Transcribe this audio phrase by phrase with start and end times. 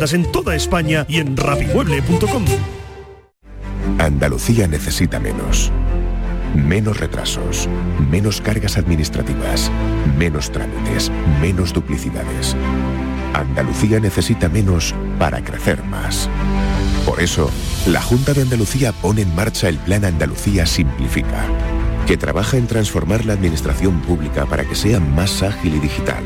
[0.00, 2.44] en toda España y en rapimueble.com.
[3.98, 5.70] Andalucía necesita menos.
[6.54, 7.68] Menos retrasos,
[8.10, 9.70] menos cargas administrativas,
[10.18, 12.56] menos trámites, menos duplicidades.
[13.34, 16.28] Andalucía necesita menos para crecer más.
[17.04, 17.50] Por eso,
[17.86, 21.46] la Junta de Andalucía pone en marcha el Plan Andalucía Simplifica,
[22.06, 26.24] que trabaja en transformar la administración pública para que sea más ágil y digital,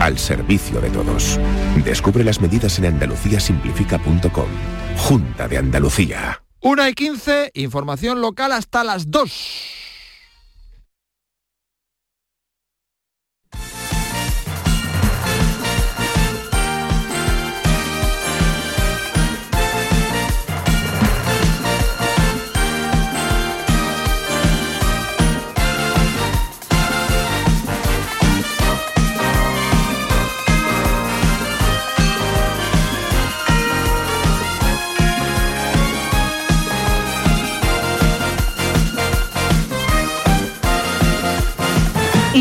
[0.00, 1.38] al servicio de todos.
[1.84, 4.48] Descubre las medidas en andaluciasimplifica.com.
[4.96, 6.42] Junta de Andalucía.
[6.60, 9.77] 1 y 15, información local hasta las 2.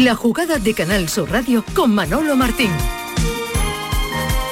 [0.03, 2.70] La jugada de Canal Sur Radio con Manolo Martín.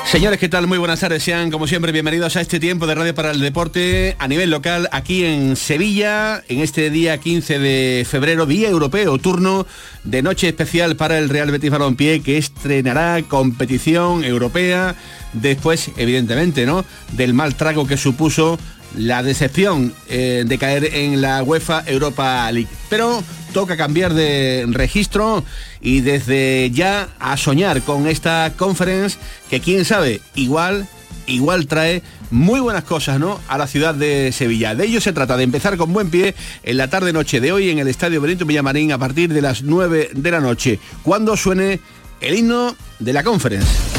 [0.05, 0.65] Señores, ¿qué tal?
[0.65, 1.21] Muy buenas tardes.
[1.21, 4.89] Sean, como siempre, bienvenidos a este tiempo de Radio para el Deporte a nivel local,
[4.91, 9.67] aquí en Sevilla, en este día 15 de febrero, día europeo, turno
[10.03, 14.95] de noche especial para el Real Betis Balompié, que estrenará competición europea
[15.33, 18.57] después, evidentemente, ¿no?, del mal trago que supuso
[18.97, 22.69] la decepción eh, de caer en la UEFA Europa League.
[22.89, 25.43] Pero toca cambiar de registro
[25.81, 29.17] y desde ya a soñar con esta conference
[29.49, 30.87] que quién sabe, igual,
[31.25, 33.39] igual trae muy buenas cosas, ¿no?
[33.47, 34.75] A la ciudad de Sevilla.
[34.75, 37.69] De ello se trata de empezar con buen pie en la tarde noche de hoy
[37.69, 41.79] en el Estadio Benito Villamarín a partir de las 9 de la noche, cuando suene
[42.19, 43.94] el himno de la conference.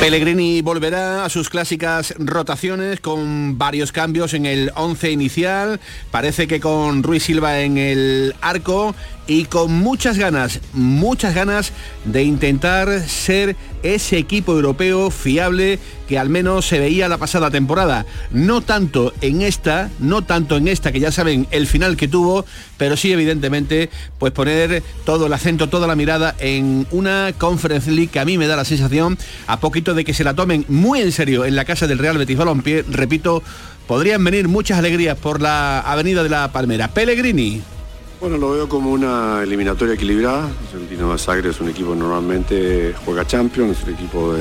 [0.00, 5.80] Pellegrini volverá a sus clásicas rotaciones con varios cambios en el 11 inicial.
[6.12, 8.94] Parece que con Ruiz Silva en el arco
[9.28, 11.72] y con muchas ganas, muchas ganas
[12.04, 15.78] de intentar ser ese equipo europeo fiable
[16.08, 18.06] que al menos se veía la pasada temporada.
[18.32, 22.46] No tanto en esta, no tanto en esta, que ya saben el final que tuvo,
[22.78, 28.08] pero sí evidentemente pues poner todo el acento, toda la mirada en una Conference League
[28.08, 31.02] que a mí me da la sensación, a poquito de que se la tomen muy
[31.02, 33.42] en serio en la casa del Real Betis Balompié, repito,
[33.86, 36.88] podrían venir muchas alegrías por la Avenida de la Palmera.
[36.88, 37.77] Pellegrini.
[38.20, 40.50] Bueno, lo veo como una eliminatoria equilibrada.
[40.74, 44.34] El Dinamo de Zagreb es un equipo que normalmente juega Champions, es un equipo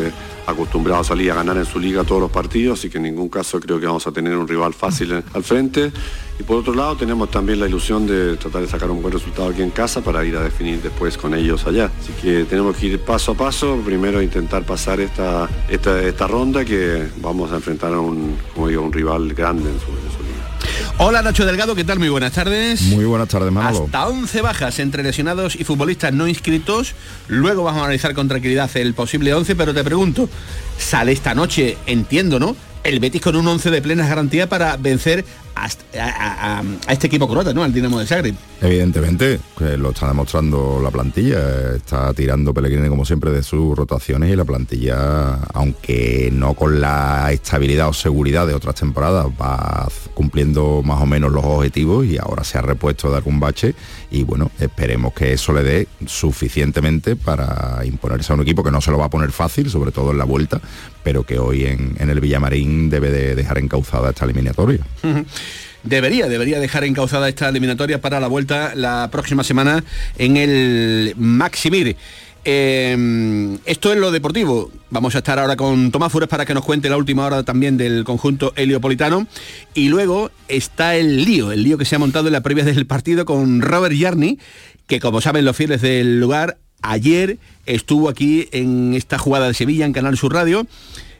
[0.47, 3.29] acostumbrado a salir a ganar en su liga todos los partidos, así que en ningún
[3.29, 5.91] caso creo que vamos a tener un rival fácil al frente.
[6.39, 9.49] Y por otro lado tenemos también la ilusión de tratar de sacar un buen resultado
[9.49, 11.91] aquí en casa para ir a definir después con ellos allá.
[11.99, 17.07] Así que tenemos que ir paso a paso, primero intentar pasar esta, esta, ronda que
[17.17, 20.36] vamos a enfrentar a un, como digo, un rival grande en su, su
[20.99, 21.99] Hola Nacho Delgado, ¿qué tal?
[21.99, 22.81] Muy buenas tardes.
[22.81, 23.85] Muy buenas tardes, Manolo.
[23.85, 26.95] Hasta 11 bajas entre lesionados y futbolistas no inscritos.
[27.27, 30.27] Luego vamos a analizar con tranquilidad el posible 11, pero te pregunto,
[30.79, 32.55] sale esta noche, entiendo, ¿no?
[32.83, 35.23] El Betis con un 11 de plenas garantía para vencer
[35.63, 37.63] a, este equipo croata, ¿no?
[37.63, 38.35] Al Dinamo de Zagreb.
[38.61, 39.39] Evidentemente,
[39.77, 41.75] lo está demostrando la plantilla.
[41.75, 47.31] Está tirando Pellegrini como siempre de sus rotaciones y la plantilla, aunque no con la
[47.31, 52.43] estabilidad o seguridad de otras temporadas, va cumpliendo más o menos los objetivos y ahora
[52.43, 53.75] se ha repuesto de algún bache
[54.09, 58.81] y bueno, esperemos que eso le dé suficientemente para imponerse a un equipo que no
[58.81, 60.59] se lo va a poner fácil, sobre todo en la vuelta,
[61.03, 64.79] pero que hoy en, en el Villamarín debe de dejar encauzada esta eliminatoria
[65.87, 69.83] debería, debería dejar encauzada esta eliminatoria para la vuelta la próxima semana
[70.17, 71.95] en el Maximir.
[72.49, 74.71] Em, esto es lo deportivo.
[74.89, 77.75] Vamos a estar ahora con Tomás Fures para que nos cuente la última hora también
[77.75, 79.27] del conjunto heliopolitano.
[79.73, 82.85] Y luego está el lío, el lío que se ha montado en la previa del
[82.85, 84.39] partido con Robert Yarney,
[84.87, 89.85] que como saben los fieles del lugar, ayer estuvo aquí en esta jugada de Sevilla
[89.85, 90.65] en Canal Sur Radio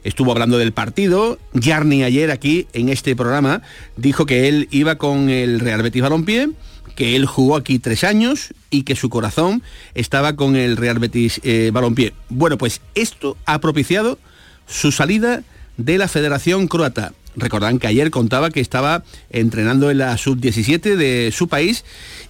[0.04, 1.38] estuvo hablando del partido.
[1.52, 3.62] Yarni ayer aquí en este programa
[3.96, 6.50] dijo que él iba con el Real Betis Balompié,
[6.94, 9.62] que él jugó aquí tres años y que su corazón
[9.94, 12.12] estaba con el Real Betis eh, Balompié.
[12.28, 14.18] Bueno, pues esto ha propiciado
[14.66, 15.42] su salida
[15.76, 17.12] de la Federación Croata.
[17.36, 21.84] Recordan que ayer contaba que estaba entrenando en la sub-17 de su país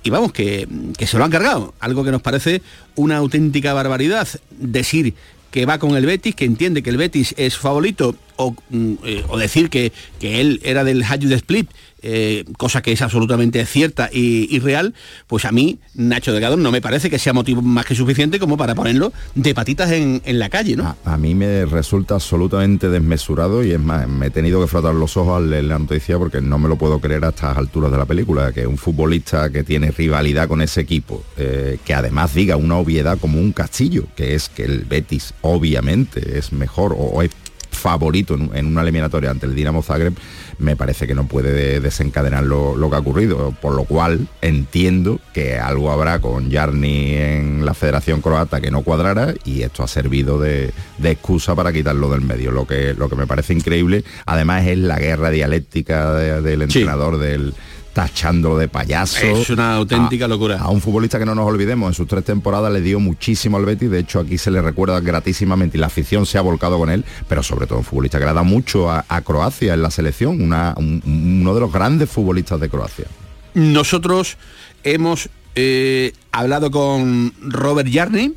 [0.04, 0.68] y vamos, que,
[0.98, 1.74] que, se lo han cargado.
[1.80, 2.60] Algo que nos parece
[2.94, 4.28] una auténtica barbaridad.
[4.50, 5.14] Decir
[5.50, 9.24] que va con el Betis, que entiende que el Betis es favorito, o, mm, eh,
[9.28, 11.70] o decir que, que él era del Hayu de Split
[12.10, 14.94] eh, cosa que es absolutamente cierta y, real,
[15.26, 18.56] pues a mí, Nacho Delgado, no me parece que sea motivo más que suficiente como
[18.56, 20.96] para ponerlo de patitas en, la calle, ¿no?
[21.04, 25.18] A, mí me resulta absolutamente desmesurado y es más, me he tenido que frotar los
[25.18, 27.98] ojos al leer la noticia porque no me lo puedo creer a estas alturas de
[27.98, 32.56] la película, que un futbolista que tiene rivalidad con ese equipo, eh, que además diga
[32.56, 37.32] una obviedad como un castillo, que es que el Betis obviamente es mejor o es
[37.78, 40.14] favorito en, una eliminatoria ante el Dinamo Zagreb,
[40.58, 45.58] me parece que no puede desencadenar lo, que ha ocurrido, por lo cual entiendo que
[45.58, 50.40] algo habrá con Jarni en la Federación Croata que no cuadrara y esto ha servido
[50.40, 50.72] de,
[51.02, 52.50] excusa para quitarlo del medio.
[52.50, 57.54] Lo que, lo que me parece increíble, además, es la guerra dialéctica del entrenador del
[57.98, 59.26] tachando de payaso.
[59.26, 60.60] Es una auténtica locura.
[60.60, 63.64] A un futbolista que no nos olvidemos, en sus tres temporadas le dio muchísimo al
[63.64, 66.90] Betis, de hecho aquí se le recuerda gratísimamente y la afición se ha volcado con
[66.90, 70.40] él, pero sobre todo un futbolista que le dado mucho a, Croacia en la selección,
[70.40, 73.06] uno de los grandes futbolistas de Croacia.
[73.54, 74.36] Nosotros
[74.84, 78.32] hemos eh, hablado con Robert Yarney,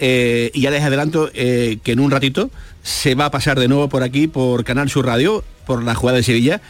[0.00, 2.50] eh, y ya les adelanto eh, que en un ratito
[2.82, 6.18] se va a pasar de nuevo por aquí, por Canal Sur Radio, por la jugada
[6.18, 6.60] de Sevilla,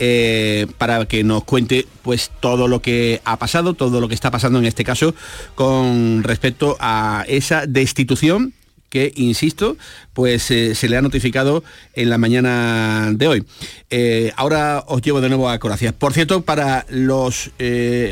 [0.00, 4.30] eh, para que nos cuente pues todo lo que ha pasado, todo lo que está
[4.30, 5.12] pasando en este caso
[5.56, 8.52] con respecto a esa destitución
[8.90, 9.76] que, insisto,
[10.12, 11.64] pues eh, se le ha notificado
[11.94, 13.44] en la mañana de hoy.
[13.90, 15.92] Eh, ahora os llevo de nuevo a Croacia.
[15.92, 17.50] Por cierto, para los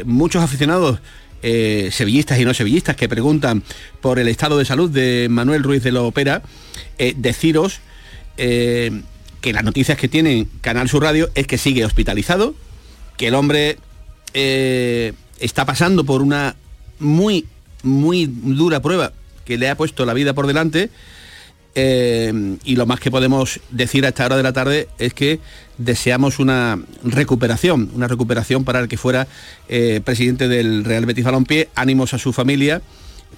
[0.05, 0.99] muchos aficionados
[1.41, 3.63] sevillistas y no sevillistas que preguntan
[4.01, 6.43] por el estado de salud de Manuel Ruiz de la Opera,
[7.15, 7.81] deciros
[9.41, 12.55] que las noticias que tiene Canal Sur Radio es que sigue hospitalizado,
[13.17, 13.79] que el hombre
[14.35, 16.57] eh, está pasando por una
[16.99, 17.47] muy,
[17.83, 19.13] muy dura prueba
[19.45, 20.91] que le ha puesto la vida por delante.
[21.79, 25.41] Eh, y lo más que podemos decir a esta hora de la tarde es que
[25.77, 29.29] deseamos una recuperación, una recuperación para el que fuera
[29.69, 32.81] eh, presidente del Real Betis Balompié, ánimos a su familia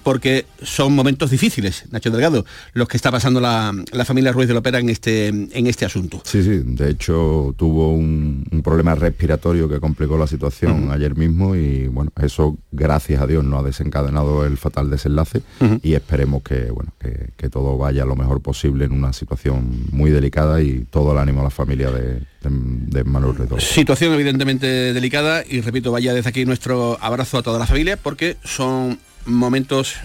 [0.03, 3.73] porque son momentos difíciles, Nacho Delgado, los que está pasando la,
[4.05, 6.21] familia Ruiz de Lopera en este, en este asunto.
[6.25, 11.87] Sí, sí, de hecho tuvo un, problema respiratorio que complicó la situación ayer mismo y
[11.87, 15.41] bueno, eso gracias a Dios no ha desencadenado el fatal desenlace
[15.81, 20.61] y esperemos que, bueno, que, todo vaya lo mejor posible en una situación muy delicada
[20.61, 23.59] y todo el ánimo a la familia de, de, Manuel Redondo.
[23.59, 28.37] Situación evidentemente delicada y repito, vaya desde aquí nuestro abrazo a toda la familia porque
[28.43, 29.95] son momentos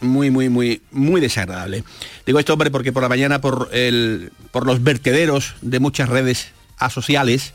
[0.00, 1.84] muy, muy, muy, muy desagradables.
[2.26, 6.48] Digo esto, hombre, porque por la mañana, por, el, por los vertederos de muchas redes
[6.78, 7.54] asociales,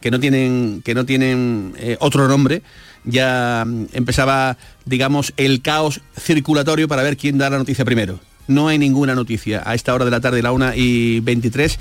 [0.00, 2.62] que no tienen, que no tienen eh, otro nombre,
[3.04, 8.20] ya empezaba, digamos, el caos circulatorio para ver quién da la noticia primero.
[8.48, 11.78] No hay ninguna noticia a esta hora de la tarde, la 1 y 23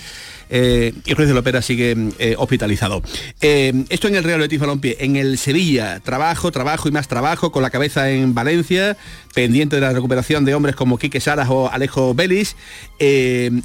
[0.50, 3.02] eh, y Ruiz de Lopera sigue eh, hospitalizado.
[3.42, 7.52] Eh, esto en el Real Betis Balompié, en el Sevilla, trabajo, trabajo y más trabajo,
[7.52, 8.98] con la cabeza en Valencia,
[9.34, 12.56] pendiente de la recuperación de hombres como Quique Saras o Alejo Belis.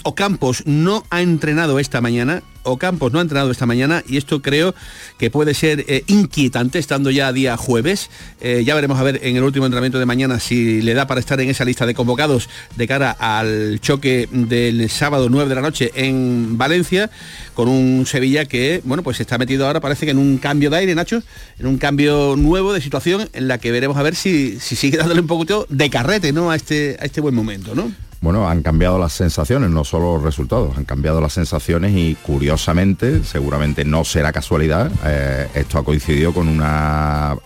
[0.03, 4.75] Ocampos no ha entrenado esta mañana, Ocampos no ha entrenado esta mañana y esto creo
[5.19, 8.11] que puede ser inquietante estando ya día jueves.
[8.41, 11.41] ya veremos a ver en el último entrenamiento de mañana si le da para estar
[11.41, 15.91] en esa lista de convocados de cara al choque del sábado 9 de la noche
[15.95, 17.11] en Valencia Valencia,
[17.55, 20.77] con un Sevilla que, bueno, pues está metido ahora, parece que en un cambio de
[20.77, 21.21] aire, Nacho,
[21.59, 24.99] en un cambio nuevo de situación en la que veremos a ver si, si sigue
[24.99, 26.53] dándole un poquito de carrete, ¿no?
[26.53, 27.93] A este, a este buen momento, ¿no?
[28.23, 33.25] Bueno, han cambiado las sensaciones, no solo los resultados, han cambiado las sensaciones y curiosamente,
[33.25, 37.37] seguramente no será casualidad, eh, esto ha coincidido con, una,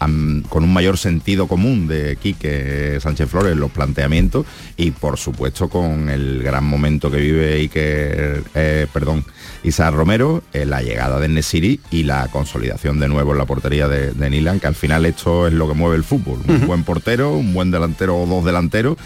[0.49, 5.69] con un mayor sentido común de Quique Sánchez Flores en los planteamientos y por supuesto
[5.69, 9.25] con el gran momento que vive Ike, eh, perdón,
[9.63, 13.87] Isa Romero, en la llegada de Nesiri y la consolidación de nuevo en la portería
[13.87, 16.83] de, de Nilan, que al final esto es lo que mueve el fútbol, un buen
[16.83, 18.97] portero, un buen delantero o dos delanteros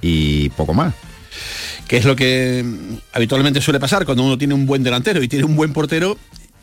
[0.00, 0.94] y poco más
[1.86, 2.64] que es lo que
[3.12, 6.16] habitualmente suele pasar cuando uno tiene un buen delantero y tiene un buen portero.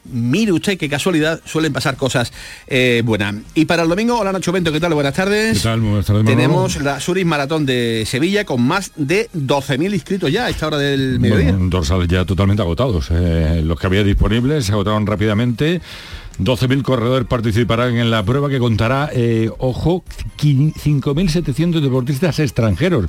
[0.08, 2.32] Mire usted qué casualidad, suelen pasar cosas
[2.68, 3.38] eh, buenas.
[3.56, 4.94] Y para el domingo, hola Nacho Bento, ¿qué tal?
[4.94, 5.58] Buenas tardes.
[5.58, 5.82] ¿Qué tal?
[5.82, 10.50] Buenas tardes, Tenemos la Suris Maratón de Sevilla con más de 12.000 inscritos ya a
[10.52, 11.56] esta hora del mediodía.
[11.58, 13.08] dorsales ya totalmente agotados.
[13.10, 15.82] Eh, los que había disponibles se agotaron rápidamente.
[16.40, 20.04] 12.000 corredores participarán en la prueba que contará, eh, ojo,
[20.38, 23.06] 5.700 deportistas extranjeros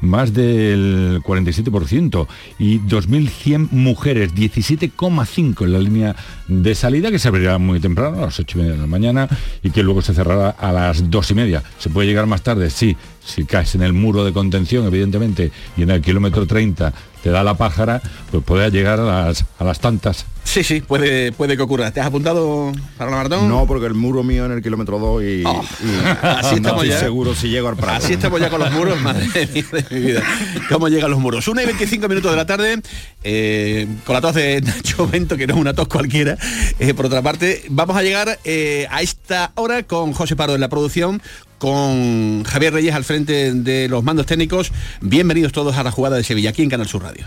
[0.00, 2.26] más del 47%,
[2.58, 8.26] y 2.100 mujeres, 17,5 en la línea de salida, que se abrirá muy temprano, a
[8.26, 9.28] las 8 y media de la mañana,
[9.62, 11.62] y que luego se cerrará a las 2 y media.
[11.78, 12.70] ¿Se puede llegar más tarde?
[12.70, 17.30] Sí, si caes en el muro de contención, evidentemente, y en el kilómetro 30 te
[17.30, 18.00] da la pájara,
[18.30, 20.26] pues puedes llegar a las, a las tantas.
[20.50, 21.90] Sí, sí, puede, puede que ocurra.
[21.90, 23.48] ¿Te has apuntado para la maratón?
[23.50, 25.62] No, porque el muro mío en el kilómetro 2 y, Oh.
[25.84, 26.98] y Así estamos ya.
[26.98, 27.98] seguro si llego al Prado.
[27.98, 30.22] Así estamos ya con los muros, madre mía de mi vida.
[30.70, 31.46] ¿Cómo llegan los muros?
[31.48, 32.80] Una y 25 minutos de la tarde,
[33.24, 36.38] eh, con la tos de Nacho Bento, que no es una tos cualquiera.
[36.78, 40.62] Eh, por otra parte, vamos a llegar eh, a esta hora con José Pardo en
[40.62, 41.20] la producción,
[41.58, 44.72] con Javier Reyes al frente de los mandos técnicos.
[45.02, 47.26] Bienvenidos todos a la jugada de Sevilla, aquí en Canal Sur Radio.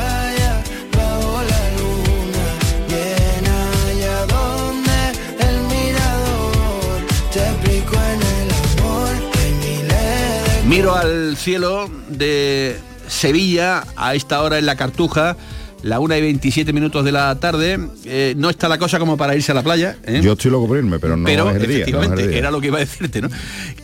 [10.71, 15.35] Miro al cielo de Sevilla a esta hora en la Cartuja,
[15.83, 17.77] la 1 y 27 minutos de la tarde.
[18.05, 19.97] Eh, no está la cosa como para irse a la playa.
[20.05, 20.21] ¿eh?
[20.23, 21.67] Yo estoy loco por irme, pero no pero es el día.
[21.67, 22.37] no es efectivamente el día.
[22.37, 23.27] era lo que iba a decirte, ¿no?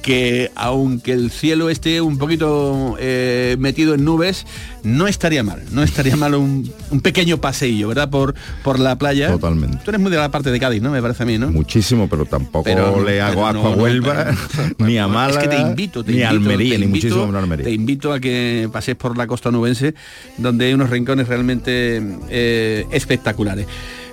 [0.02, 4.46] Que aunque el cielo esté un poquito eh, metido en nubes,
[4.88, 8.10] no estaría mal, no estaría mal un, un pequeño paseillo, ¿verdad?
[8.10, 9.30] Por, por la playa.
[9.30, 9.78] Totalmente.
[9.84, 10.92] Tú eres muy de la parte de Cádiz, ¿no?
[10.92, 11.50] Me parece a mí, ¿no?
[11.52, 14.26] Muchísimo, pero tampoco Pero- le hago pero no, a no, Huelva,
[14.80, 16.90] ni a Málaga, es que te invito, te ni a invito, Almería, te ni invito-
[17.08, 17.66] muchísimo menos a Almería.
[17.66, 19.94] Te invito a que pases por la costa nubense,
[20.38, 23.68] donde hay unos rincones realmente eh, espectaculares.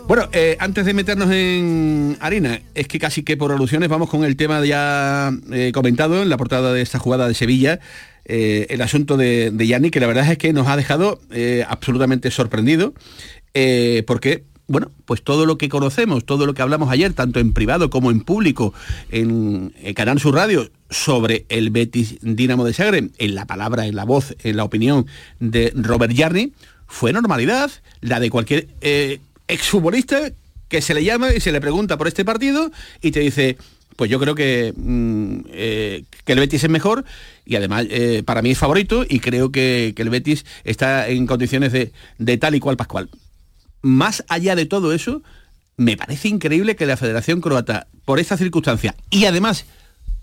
[0.06, 4.22] Bueno, eh, antes de meternos en harina, es que casi que por alusiones vamos con
[4.22, 7.80] el tema ya eh, comentado en la portada de esta jugada de Sevilla,
[8.26, 11.20] eh, el asunto de, de Yanni, que la verdad es que nos ha dejado
[11.66, 12.92] absolutamente sorprendido,
[14.06, 17.88] porque bueno, pues todo lo que conocemos, todo lo que hablamos ayer, tanto en privado
[17.88, 18.74] como en público,
[19.10, 23.96] en, en Canal Sur Radio, sobre el Betis Dinamo de Zagreb, en la palabra, en
[23.96, 25.06] la voz, en la opinión
[25.40, 26.52] de Robert Jarni,
[26.86, 27.70] fue normalidad,
[28.00, 28.68] la de cualquier
[29.48, 30.32] exfutbolista
[30.68, 32.70] que se le llama y se le pregunta por este partido
[33.00, 33.58] y te dice,
[33.96, 37.04] pues yo creo que, mm, eh, que el Betis es mejor
[37.44, 41.72] y además eh, para mí es favorito y creo que, el Betis está en condiciones
[41.72, 43.08] de, de tal y cual Pascual
[43.84, 45.22] más allá de todo eso,
[45.76, 49.66] me parece increíble que la Federación Croata, por esta circunstancia, y además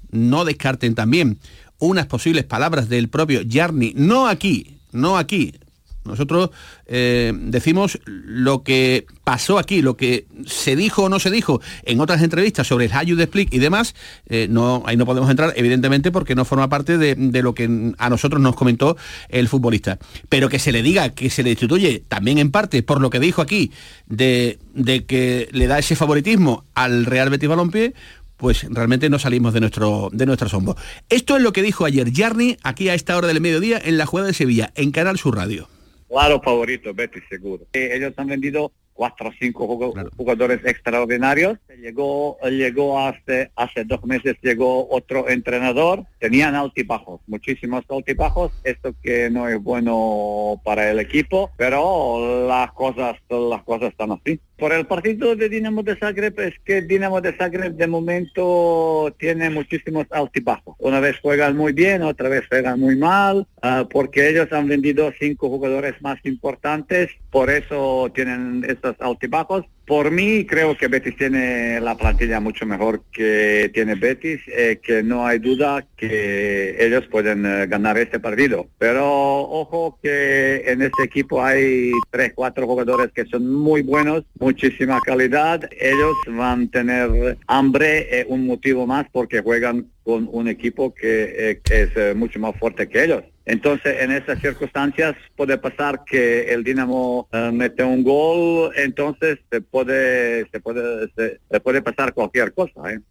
[0.09, 1.37] no descarten también
[1.77, 5.53] unas posibles palabras del propio Jarni, no aquí, no aquí.
[6.03, 6.49] Nosotros
[6.87, 11.99] eh, decimos lo que pasó aquí, lo que se dijo o no se dijo en
[11.99, 13.93] otras entrevistas sobre el Hayu de Split y demás,
[14.27, 17.93] eh, no, ahí no podemos entrar, evidentemente, porque no forma parte de, de lo que
[17.97, 18.97] a nosotros nos comentó
[19.29, 19.99] el futbolista.
[20.29, 23.19] Pero que se le diga que se le instituye también en parte por lo que
[23.19, 23.71] dijo aquí,
[24.07, 27.93] de, de que le da ese favoritismo al Real Betis Balompié,
[28.37, 30.75] pues realmente no salimos de nuestro, de nuestro asombro.
[31.09, 34.07] Esto es lo que dijo ayer Jarni, aquí a esta hora del mediodía, en la
[34.07, 35.69] jugada de Sevilla, en Canal Sur Radio.
[36.11, 37.63] Claro, favorito, Betis, seguro.
[37.73, 41.57] Eh, ellos han vendido cuatro o cinco jug- jugadores extraordinarios.
[41.79, 46.03] Llegó, llegó hace, hace dos meses, llegó otro entrenador.
[46.19, 48.51] Tenían altibajos, muchísimos altibajos.
[48.63, 54.39] Esto que no es bueno para el equipo, pero las cosas, las cosas están así.
[54.61, 59.49] Por el partido de Dinamo de Zagreb es que Dinamo de Zagreb de momento tiene
[59.49, 60.75] muchísimos altibajos.
[60.77, 65.11] Una vez juegan muy bien, otra vez juegan muy mal, ah, porque ellos han vendido
[65.19, 69.65] cinco jugadores más importantes, por eso tienen estos altibajos.
[69.85, 75.03] Por mí creo que Betis tiene la plantilla mucho mejor que tiene Betis, eh, que
[75.03, 78.67] no hay duda que ellos pueden eh, ganar este partido.
[78.77, 84.99] Pero ojo que en este equipo hay tres, cuatro jugadores que son muy buenos, muchísima
[85.01, 85.67] calidad.
[85.79, 91.59] Ellos van a tener hambre, eh, un motivo más porque juegan con un equipo que,
[91.61, 93.23] eh, es mucho más fuerte que ellos.
[93.51, 99.59] Entonces, en esas circunstancias puede pasar que el Dinamo eh, mete un gol, entonces se
[99.59, 102.93] puede, se puede, se, puede pasar cualquier cosa.
[102.93, 103.01] ¿eh?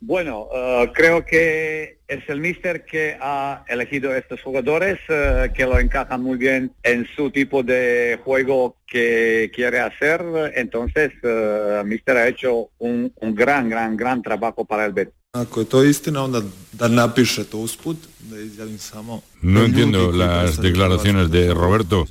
[0.00, 5.78] Bueno, eh, creo que es el míster que ha elegido estos jugadores, eh, que lo
[5.78, 10.22] encajan muy bien en su tipo de juego que quiere hacer.
[10.54, 15.17] Entonces, el míster ha hecho un, un gran, gran, gran trabajo para el Betis.
[15.32, 16.42] Ako je to istina, onda
[16.72, 19.20] da napiše to usput, da izjavim samo.
[19.42, 22.06] No entiendo las declaraciones de Roberto.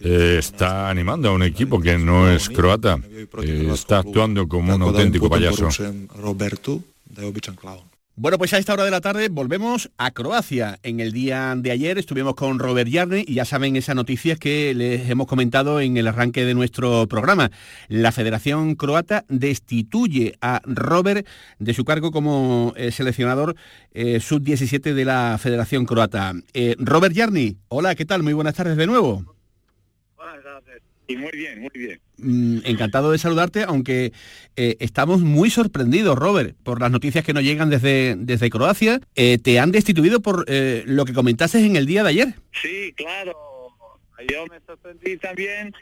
[0.00, 2.98] Eh, está animando a un equipo que no es croata.
[3.42, 5.56] Eh, está actuando como un auténtico payaso.
[5.56, 7.95] poručujem Robertu da je običan klaun.
[8.18, 10.78] Bueno, pues a esta hora de la tarde volvemos a Croacia.
[10.82, 14.72] En el día de ayer estuvimos con Robert Yarne y ya saben esas noticias que
[14.72, 17.50] les hemos comentado en el arranque de nuestro programa.
[17.88, 21.26] La Federación Croata destituye a Robert
[21.58, 23.54] de su cargo como eh, seleccionador
[23.92, 26.32] eh, sub-17 de la Federación Croata.
[26.54, 28.22] Eh, Robert Yarni, hola, ¿qué tal?
[28.22, 29.35] Muy buenas tardes de nuevo.
[31.08, 32.00] Y muy bien, muy bien.
[32.18, 34.12] Mm, encantado de saludarte, aunque
[34.56, 39.00] eh, estamos muy sorprendidos, Robert, por las noticias que nos llegan desde, desde Croacia.
[39.14, 42.28] Eh, te han destituido por eh, lo que comentaste en el día de ayer.
[42.60, 43.34] Sí, claro.
[44.28, 45.74] Yo me sorprendí también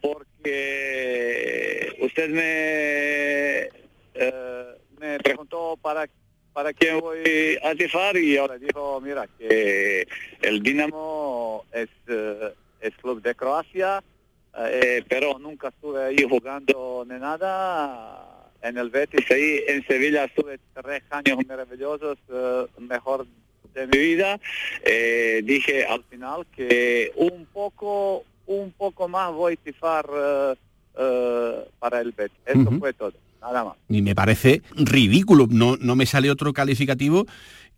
[0.00, 3.68] porque usted me,
[4.14, 4.64] eh,
[5.00, 6.08] me preguntó para
[6.52, 10.08] para quién voy a tifar y ahora dijo, mira, que
[10.42, 11.88] el Dinamo es,
[12.80, 14.02] es club de Croacia,
[14.58, 18.24] eh, pero nunca estuve ahí jugando ni nada.
[18.60, 23.26] En el Betis, ahí en Sevilla estuve tres años maravillosos, eh, mejor
[23.72, 24.40] de mi vida.
[24.84, 30.54] Eh, dije al final que un poco, un poco más voy a tifar eh,
[30.98, 32.36] eh, para el Betis.
[32.46, 32.78] Eso Ujú.
[32.80, 33.76] fue todo, nada más.
[33.88, 37.26] Y me parece ridículo, no, no me sale otro calificativo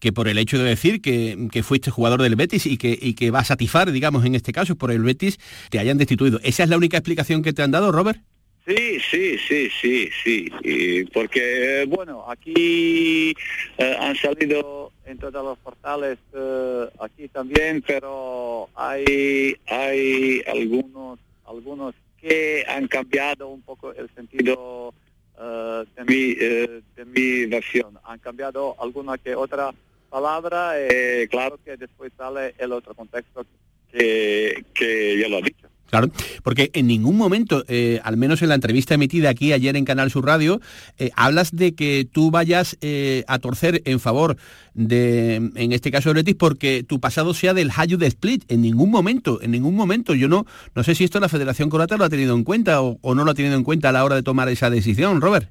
[0.01, 3.15] que por el hecho de decir que, que fuiste jugador del Betis y que, y
[3.15, 5.39] que vas a tifar, digamos, en este caso, por el Betis,
[5.71, 6.41] te hayan destituido.
[6.43, 8.21] ¿Esa es la única explicación que te han dado, Robert?
[8.67, 13.35] Sí, sí, sí, sí, sí, y porque, bueno, aquí
[13.79, 21.95] eh, han salido en todos los portales, eh, aquí también, pero hay, hay algunos, algunos
[22.21, 24.95] que han cambiado un poco el sentido
[25.41, 27.99] eh, de, mi, eh, de mi versión.
[28.05, 29.73] Han cambiado alguna que otra
[30.11, 33.46] palabra, eh, claro que después sale el otro contexto
[33.90, 35.68] que, que ya lo he dicho.
[35.90, 36.09] Claro,
[36.44, 40.09] porque en ningún momento, eh, al menos en la entrevista emitida aquí ayer en Canal
[40.09, 40.61] Sur Radio,
[40.99, 44.37] eh, hablas de que tú vayas eh, a torcer en favor
[44.75, 48.44] de, en este caso, Betis, porque tu pasado sea del Hayu de Split.
[48.46, 50.14] En ningún momento, en ningún momento.
[50.14, 50.46] Yo no,
[50.77, 53.25] no sé si esto la Federación Croata lo ha tenido en cuenta o, o no
[53.25, 55.51] lo ha tenido en cuenta a la hora de tomar esa decisión, Robert.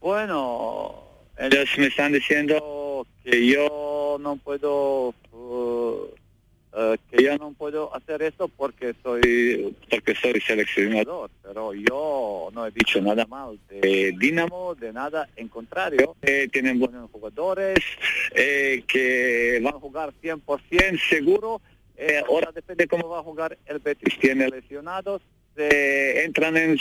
[0.00, 0.94] Bueno,
[1.36, 2.81] ellos me están diciendo
[3.24, 6.08] que yo no puedo uh,
[6.72, 12.66] uh, que yo no puedo hacer esto porque soy porque soy seleccionador, pero yo no
[12.66, 17.78] he dicho nada mal de Dinamo, de nada, en contrario, eh, tienen buenos jugadores
[18.34, 21.60] eh, que van a jugar 100% seguro.
[21.96, 24.18] Eh, ahora depende cómo va a jugar el Betis.
[24.18, 25.22] Tiene lesionados,
[25.54, 26.78] se entran en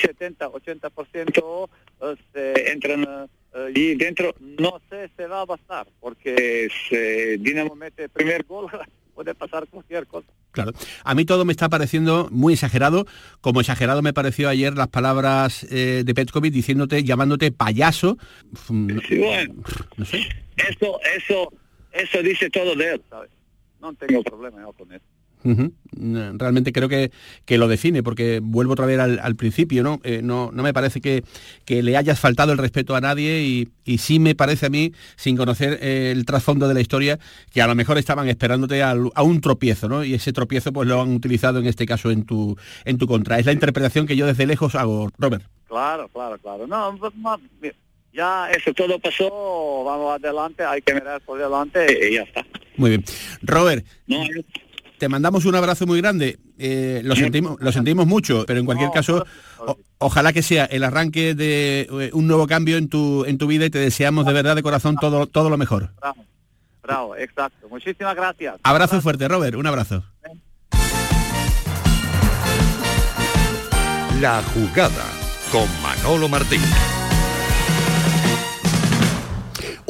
[0.00, 1.68] 70, 80%,
[2.00, 4.34] eh, se entran eh, allí dentro.
[4.58, 6.96] No sé si va a bastar, porque si
[7.42, 8.66] Dinamo mete el primer gol,
[9.14, 10.28] puede pasar cualquier cosa.
[10.52, 10.72] Claro.
[11.04, 13.06] A mí todo me está pareciendo muy exagerado,
[13.40, 18.18] como exagerado me pareció ayer las palabras eh, de Petkovic diciéndote, llamándote payaso.
[18.68, 19.54] Mm, Sí, bueno,
[19.98, 21.52] eso, eso,
[21.92, 23.30] eso dice todo de él, ¿sabes?
[23.80, 25.04] No tengo problema yo con eso.
[25.42, 27.10] Mm, Realmente creo que,
[27.44, 30.00] que lo define, porque vuelvo otra vez al, al principio, ¿no?
[30.04, 30.50] Eh, ¿no?
[30.52, 31.24] No me parece que,
[31.64, 34.92] que le hayas faltado el respeto a nadie y, y sí me parece a mí,
[35.16, 37.18] sin conocer eh, el trasfondo de la historia,
[37.52, 40.04] que a lo mejor estaban esperándote al- a, un tropiezo, ¿no?
[40.04, 43.38] Y ese tropiezo pues lo han utilizado en este caso en tu, en tu contra.
[43.38, 45.44] Es la interpretación que yo desde lejos hago, Robert.
[45.68, 46.66] Claro, claro, claro.
[46.66, 46.96] No,
[47.60, 47.74] pues,
[48.12, 52.44] ya eso todo pasó, vamos adelante, hay que mirar por delante y ya está.
[52.76, 53.04] Muy bien.
[53.42, 54.24] Robert, No,
[55.00, 56.38] te mandamos un abrazo muy grande.
[56.58, 59.24] Eh, lo, sentimos, lo sentimos mucho, pero en cualquier caso,
[59.58, 63.46] o- ojalá que sea el arranque de eh, un nuevo cambio en tu, en tu
[63.48, 65.90] vida y te deseamos de verdad de corazón todo, todo lo mejor.
[66.00, 66.24] bravo,
[66.82, 67.66] bravo, exacto.
[67.70, 68.56] Muchísimas gracias.
[68.62, 69.56] Abrazo fuerte, Robert.
[69.56, 70.04] Un abrazo.
[74.20, 75.04] La jugada
[75.50, 76.60] con Manolo Martín.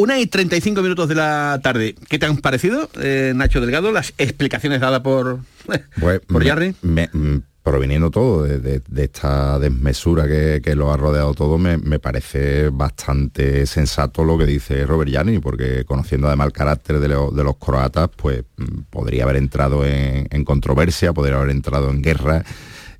[0.00, 1.94] Una y 35 minutos de la tarde.
[2.08, 5.40] ¿Qué te han parecido, eh, Nacho Delgado, las explicaciones dadas por,
[6.00, 6.42] Pues, por
[6.80, 11.58] me- mm, proviniendo todo de, de- de esta desmesura que, que lo ha rodeado todo,
[11.58, 16.98] me, me parece bastante sensato lo que dice Robert Gianni, porque conociendo además el carácter
[16.98, 21.50] de, lo- de los croatas, pues mm, podría haber entrado en, en controversia, podría haber
[21.50, 22.42] entrado en guerra.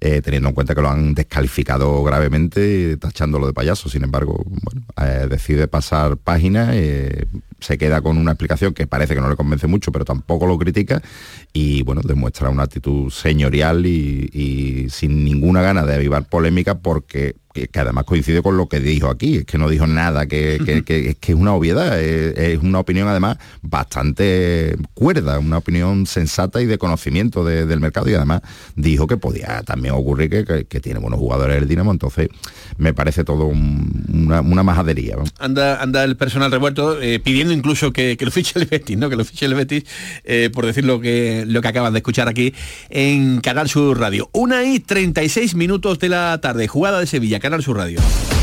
[0.03, 3.91] Eh, teniendo en cuenta que lo han descalificado gravemente, tachándolo de payaso.
[3.91, 7.27] Sin embargo, bueno, eh, decide pasar página, eh,
[7.61, 10.59] se queda con una explicación que parece que no le convence mucho, pero tampoco lo
[10.59, 11.03] critica
[11.53, 17.37] y bueno, demuestra una actitud señorial y, y sin ninguna gana de avivar polémica porque
[17.53, 20.61] que, que además coincide con lo que dijo aquí, es que no dijo nada, que,
[20.65, 25.59] que- que- es que es una obviedad, es, es una opinión además bastante cuerda, una
[25.59, 28.43] opinión sensata y de conocimiento de- del mercado y además
[28.77, 32.29] dijo que podía también ocurrir que, que- tiene buenos jugadores el Dinamo, entonces
[32.79, 35.17] me parece todo un- una, una majadería.
[35.39, 39.11] Anda, anda el personal revuelto eh, pidiendo incluso que, que lo fiche el Betis, ¿no?
[39.11, 39.85] Que lo fiche el Betis,
[40.25, 42.55] eh, por decir lo que, lo que acaban de escuchar aquí
[42.91, 44.31] en Canal Sur Radio.
[44.33, 48.40] Una y 36 minutos de la tarde, jugada de Sevilla, Canal Sur Radio.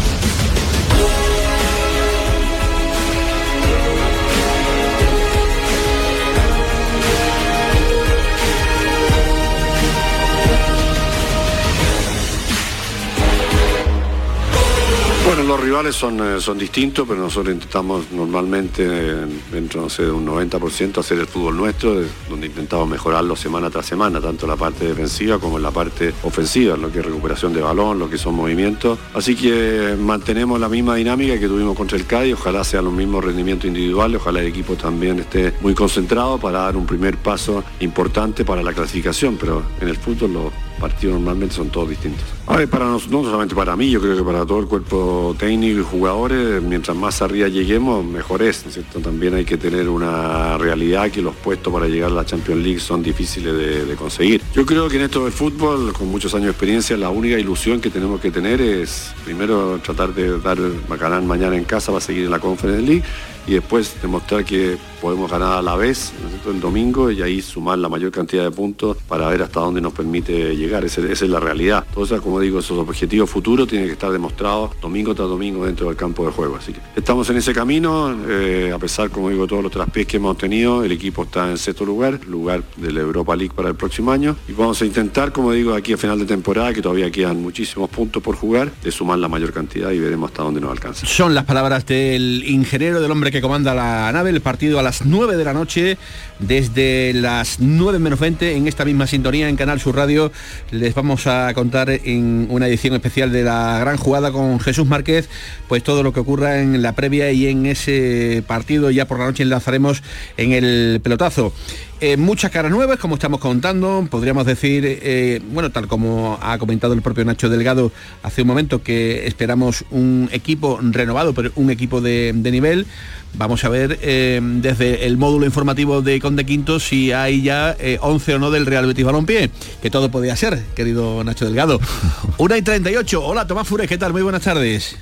[15.48, 21.00] Los rivales son, eh, son distintos, pero nosotros intentamos normalmente, eh, dentro de un 90%,
[21.00, 25.40] hacer el fútbol nuestro, de- donde intentamos mejorarlo semana tras semana, tanto la parte defensiva
[25.40, 29.00] como en la parte ofensiva, lo que es recuperación de balón, lo que son movimientos.
[29.14, 32.94] Así que eh, mantenemos la misma dinámica que tuvimos contra el Cádiz, ojalá sean los
[32.94, 37.64] mismos rendimientos individuales, ojalá el equipo también esté muy concentrado para dar un primer paso
[37.80, 42.24] importante para la clasificación, pero en el fútbol los partidos normalmente son todos distintos.
[42.48, 45.36] A ver, para nos- no solamente para mí, yo creo que para todo el cuerpo
[45.38, 49.02] técnico y jugadores, mientras más arriba lleguemos, mejor es, ¿no?
[49.02, 52.80] También hay que tener una realidad que los puestos para llegar a la Champions League
[52.80, 53.54] son difíciles
[53.88, 54.42] de, conseguir.
[54.54, 57.82] Yo creo que en esto del fútbol, con muchos años de experiencia, la única ilusión
[57.82, 62.26] que tenemos que tener es primero tratar de dar Bacanán mañana en casa para seguir
[62.26, 63.04] en la Conference League
[63.48, 66.12] y después demostrar que podemos ganar a la vez
[66.50, 69.94] el domingo y ahí sumar la mayor cantidad de puntos para ver hasta dónde nos
[69.94, 70.86] permite llegar.
[70.86, 71.86] Esa, esa es la realidad.
[71.88, 75.96] Entonces, como digo, esos objetivos futuros tienen que estar demostrados domingo tras domingo dentro del
[75.96, 76.56] campo de juego.
[76.56, 80.18] Así que estamos en ese camino, eh, a pesar, como digo, todos los traspiés que
[80.18, 83.76] hemos tenido, el equipo está en sexto lugar, lugar de la Europa League para el
[83.76, 87.12] próximo año y vamos a intentar, como digo, aquí a final de temporada, que todavía
[87.12, 90.72] quedan muchísimos puntos por jugar, de sumar la mayor cantidad y veremos hasta dónde nos
[90.72, 91.06] alcanza.
[91.06, 95.06] Son las palabras del ingeniero, del hombre que comanda la nave, el partido a las
[95.06, 95.98] 9 de la noche,
[96.40, 100.32] desde las 9 menos 20 en esta misma sintonía en Canal Sur Radio.
[100.72, 105.30] Les vamos a contar en una edición especial de la gran jugada con Jesús Márquez,
[105.68, 109.26] pues todo lo que ocurra en la previa y en ese partido ya por la
[109.26, 110.04] noche enlazaremos
[110.38, 111.54] en el pelotazo.
[112.00, 116.94] Eh, muchas caras nuevas, como estamos contando, podríamos decir, eh, bueno, tal como ha comentado
[116.94, 122.00] el propio Nacho Delgado hace un momento, que esperamos un equipo renovado, pero un equipo
[122.00, 122.86] de, de nivel.
[123.34, 127.98] Vamos a ver eh, desde el módulo informativo de Conde Quinto si hay ya eh,
[128.02, 129.50] 11 o no del Real Betis Balompié,
[129.82, 131.80] que todo podía ser, querido Nacho Delgado.
[132.38, 133.24] Una y 38.
[133.24, 134.14] Hola, Tomás Fures, ¿qué tal?
[134.14, 134.98] Muy buenas tardes.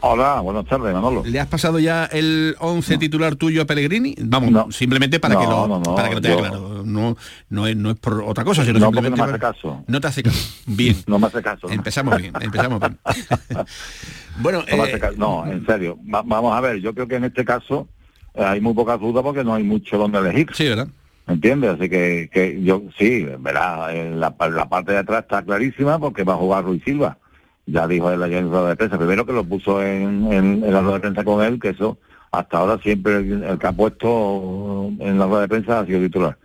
[0.00, 1.24] Hola, buenas tardes, Manolo.
[1.26, 4.14] ¿Le has pasado ya el 11 titular tuyo a Pellegrini?
[4.20, 6.82] Vamos, simplemente para No, que lo, no, no, para que lo tenga yo- claro.
[6.84, 7.16] No,
[7.50, 9.84] no, es, no es por otra cosa, sino No, simplemente no me hace caso.
[9.88, 10.38] No te hace caso.
[10.66, 10.96] Bien.
[11.08, 11.66] No me hace caso.
[11.66, 11.72] ¿no?
[11.72, 12.96] Empezamos bien, empezamos bien.
[14.40, 15.00] bueno, No, eh.
[15.16, 15.98] No, en serio.
[16.14, 17.88] Va- vamos a ver, yo creo que en este caso
[18.34, 20.46] eh, hay muy pocas dudas porque no hay mucho donde elegir.
[20.54, 20.86] Sí, ¿verdad?
[21.26, 21.70] ¿Me entiendes?
[21.72, 26.22] Así que, que yo, sí, verá, eh, la, la parte de atrás está clarísima porque
[26.22, 27.18] va a jugar Ruiz Silva.
[27.70, 30.72] Ya dijo él ayer en rueda de prensa, primero que lo puso en, en, en
[30.72, 31.98] la rueda de prensa con él, que eso
[32.30, 36.00] hasta ahora siempre el, el que ha puesto en la rueda de prensa ha sido
[36.00, 36.36] titular.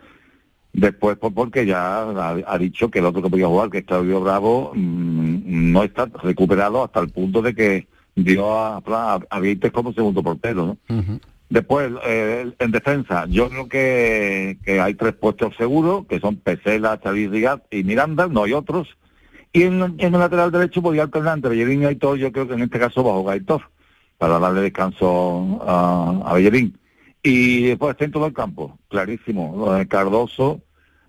[0.73, 3.85] Después, pues porque ya ha, ha dicho que el otro que podía jugar, que es
[3.85, 9.39] Claudio Bravo, mm, no está recuperado hasta el punto de que dio a, a, a
[9.39, 11.19] Víctor como segundo portero, ¿no?
[11.49, 16.99] Después, eh, en defensa, yo creo que, que hay tres puestos seguros, que son Pesela,
[17.03, 18.87] Xavi Rigat y Miranda, no hay otros.
[19.53, 22.55] Y en, en el lateral derecho podía alternar entre Bellerín y Aitor, yo creo que
[22.55, 23.41] en este caso va a jugar
[24.17, 26.77] para darle descanso a, a Bellerín.
[27.21, 30.61] Y después centro del campo, clarísimo, Cardoso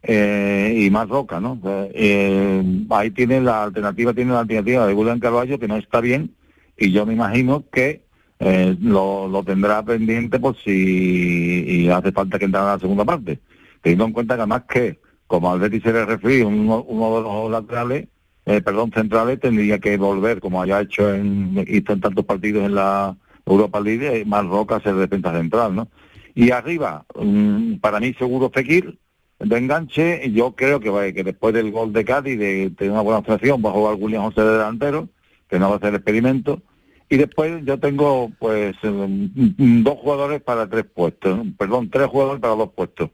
[0.03, 1.59] eh, y más Roca, ¿no?
[1.65, 6.35] Eh, ahí tiene la alternativa, tiene la alternativa de William Carballo, que no está bien,
[6.77, 8.03] y yo me imagino que
[8.41, 13.05] eh, lo, lo tendrá pendiente por si y hace falta que entrara en la segunda
[13.05, 13.41] parte.
[13.81, 17.23] Teniendo en cuenta que además que, como al Betis se le refiere, uno, uno de
[17.23, 18.09] los laterales
[18.47, 23.17] eh, perdón, centrales, tendría que volver, como haya hecho en, hizo tantos partidos en la
[23.47, 25.89] Europa League, eh, más Roca ser defensa central, ¿no?
[26.35, 28.99] Y arriba, mm, para mí seguro Fekir,
[29.39, 33.19] de enganche, yo creo que, que después del gol de Cádiz, de tener una buena
[33.19, 35.09] actuación, va a jugar William José de delantero,
[35.49, 36.63] que no va a hacer experimento.
[37.09, 42.41] Y después yo tengo, pues, eh, mm, dos jugadores para tres puestos, perdón, tres jugadores
[42.41, 43.11] para dos puestos.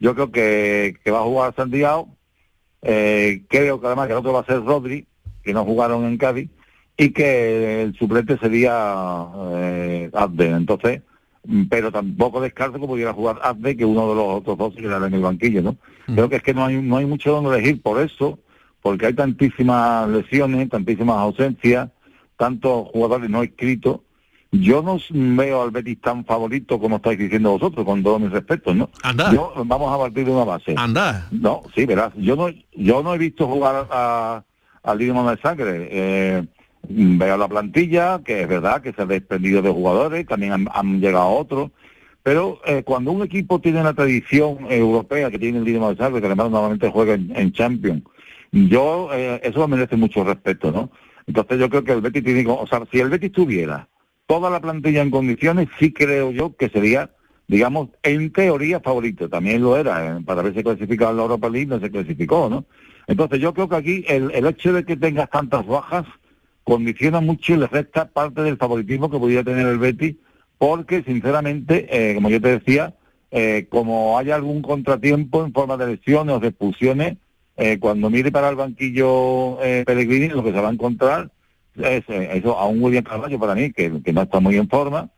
[0.00, 2.15] Yo creo que, que va a jugar Santiago,
[2.88, 5.06] eh, creo que además que el otro va a ser Rodri,
[5.42, 6.48] que no jugaron en Cádiz,
[6.96, 10.50] y que el suplente sería eh, Abde.
[10.50, 11.02] Entonces,
[11.44, 15.08] mm, pero tampoco descarto que pudiera jugar Abde, que uno de los otros dos quedará
[15.08, 15.76] en el banquillo, ¿no?
[16.06, 18.38] Creo que es que no hay, no hay mucho donde elegir por eso,
[18.80, 21.88] porque hay tantísimas lesiones, tantísimas ausencias,
[22.36, 23.98] tantos jugadores no inscritos.
[24.60, 28.74] Yo no veo al Betis tan favorito como estáis diciendo vosotros, con todos mis respetos,
[28.76, 28.90] ¿no?
[29.02, 29.32] Anda.
[29.32, 30.74] Yo, vamos a partir de una base.
[30.76, 31.26] Anda.
[31.30, 32.12] No, sí, verás.
[32.16, 34.44] Yo no, yo no he visto jugar a,
[34.82, 35.88] al Dinamo de Sangre.
[35.90, 36.44] Eh,
[36.88, 41.00] veo la plantilla, que es verdad que se ha desprendido de jugadores, también han, han
[41.00, 41.70] llegado otros.
[42.22, 46.20] Pero eh, cuando un equipo tiene la tradición europea que tiene el Dinamo de Sangre,
[46.20, 48.02] que además normalmente juega en, en Champions,
[48.52, 50.90] yo, eh, eso merece mucho respeto, ¿no?
[51.26, 53.88] Entonces yo creo que el Betis tiene, o sea, si el Betis tuviera
[54.26, 57.10] toda la plantilla en condiciones, sí creo yo que sería,
[57.48, 59.28] digamos, en teoría favorito.
[59.28, 62.64] También lo era, eh, para haberse clasificado en la Europa League no se clasificó, ¿no?
[63.06, 66.06] Entonces yo creo que aquí el, el hecho de que tengas tantas bajas
[66.66, 70.16] condiciona mucho y le resta parte del favoritismo que podría tener el Betis,
[70.58, 72.94] porque sinceramente, eh, como yo te decía,
[73.30, 77.18] eh, como haya algún contratiempo en forma de lesiones o de expulsiones,
[77.56, 81.30] eh, cuando mire para el banquillo Pellegrini, lo que se va a encontrar
[81.78, 82.02] eh,
[82.34, 85.10] eso a un William Carvalho para mí, que, que no está muy en forma,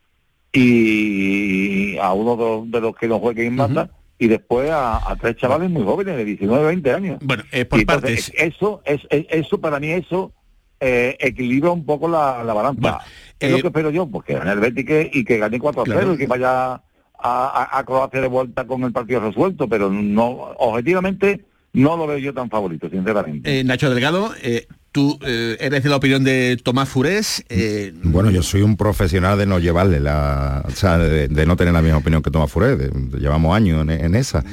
[0.53, 4.97] y a uno de los, de los que no juegue en mata, y después a,
[5.11, 7.19] a tres chavales muy jóvenes, de 19, 20 años.
[7.23, 8.55] Bueno, eh, por entonces, partes.
[8.55, 10.33] Eso, es, es- eso para mí, eso
[10.81, 12.99] eh, equilibra un poco la, la balanza.
[13.39, 15.83] es eh, lo que espero yo, porque gane el Betis que- y que gane 4
[15.83, 16.15] a 0 Claro.
[16.15, 16.81] y que vaya a,
[17.21, 20.27] a, a Croacia de vuelta con el partido resuelto, pero no
[20.59, 23.61] objetivamente no lo veo yo tan favorito, sinceramente.
[23.61, 24.67] Eh, Nacho Delgado, eh,
[24.99, 27.45] tú eh, eres de la opinión de Tomás Furés.
[27.49, 31.73] eh, Bueno, yo soy un profesional de no llevarle la, o sea, de, no tener
[31.73, 34.45] la misma opinión que Tomás Furé, de- de- llevamos años en esa,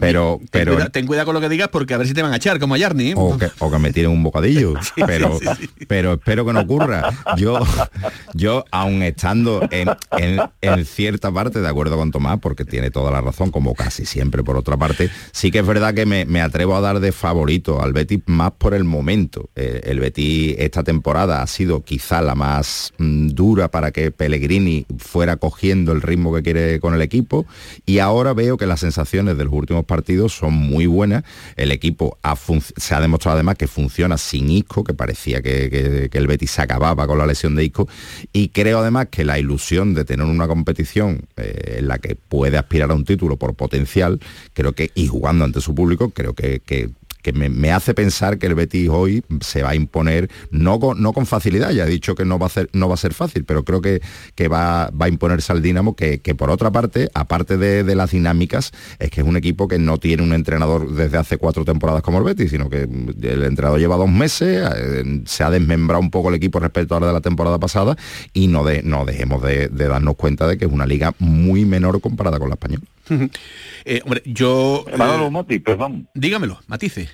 [0.00, 2.22] pero, ten, pero cuida- ten cuidado con lo que digas porque a ver si te
[2.22, 3.12] van a echar como a Yarni.
[3.16, 4.74] o que, o que me tiren un bocadillo,
[5.06, 5.38] pero,
[5.86, 7.10] pero espero que no ocurra.
[7.36, 7.58] Yo,
[8.34, 13.10] yo aun estando en, en- en cierta parte de acuerdo con Tomás, porque tiene toda
[13.10, 16.40] la razón, como casi siempre por otra parte, sí que es verdad que me, me
[16.40, 19.50] atrevo a dar de favorito al Betis más por el momento.
[19.56, 24.86] Eh, el Betis esta temporada ha sido quizá la más mm, dura para que Pellegrini
[24.98, 27.46] fuera cogiendo el ritmo que quiere con el equipo
[27.86, 31.24] y ahora veo que las sensaciones de los últimos partidos son muy buenas.
[31.56, 32.16] El equipo
[32.76, 37.06] se ha demostrado además que funciona sin Isco, que parecía que, el Betis se acababa
[37.08, 37.88] con la lesión de Isco
[38.32, 42.56] y creo además que la ilusión de tener una competición eh, en la que puede
[42.56, 44.20] aspirar a un título por potencial,
[44.52, 46.60] creo que y jugando ante su público, creo que
[47.22, 51.00] que me, me hace pensar que el Betis hoy se va a imponer, no con,
[51.02, 53.14] no con facilidad, ya he dicho que no va a ser, no va a ser
[53.14, 54.00] fácil, pero creo que,
[54.34, 57.94] que va, va a imponerse al Dinamo, que, que por otra parte, aparte de, de
[57.94, 61.64] las dinámicas, es que es un equipo que no tiene un entrenador desde hace cuatro
[61.64, 66.00] temporadas como el Betis, sino que el entrenador lleva dos meses, eh, se ha desmembrado
[66.00, 67.96] un poco el equipo respecto a la de la temporada pasada
[68.32, 71.64] y no, de, no dejemos de, de darnos cuenta de que es una liga muy
[71.64, 72.84] menor comparada con la española.
[73.86, 74.84] Eh, hombre, yo...
[74.88, 76.08] Eh, perdón.
[76.14, 77.08] dígamelo, matice.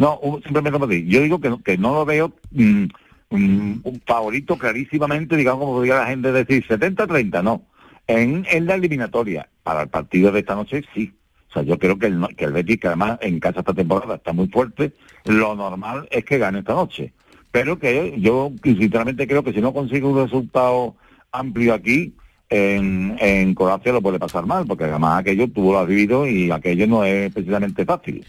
[0.00, 2.84] No, simplemente como digo, yo digo que, que no lo veo mm,
[3.28, 7.66] mm, un favorito clarísimamente, digamos, como podría la gente decir, 70-30, no.
[8.06, 11.12] En, en la eliminatoria, para el partido de esta noche, sí.
[11.50, 14.14] O sea, yo creo que el, que el Betis, que además en casa esta temporada
[14.14, 14.94] está muy fuerte,
[15.26, 17.12] lo normal es que gane esta noche.
[17.52, 20.96] Pero que yo sinceramente creo que si no consigue un resultado
[21.30, 22.14] amplio aquí,
[22.50, 26.50] en, en Croacia lo puede pasar mal, porque además aquello tuvo lo ha vivido y
[26.50, 28.26] aquello no es precisamente fácil.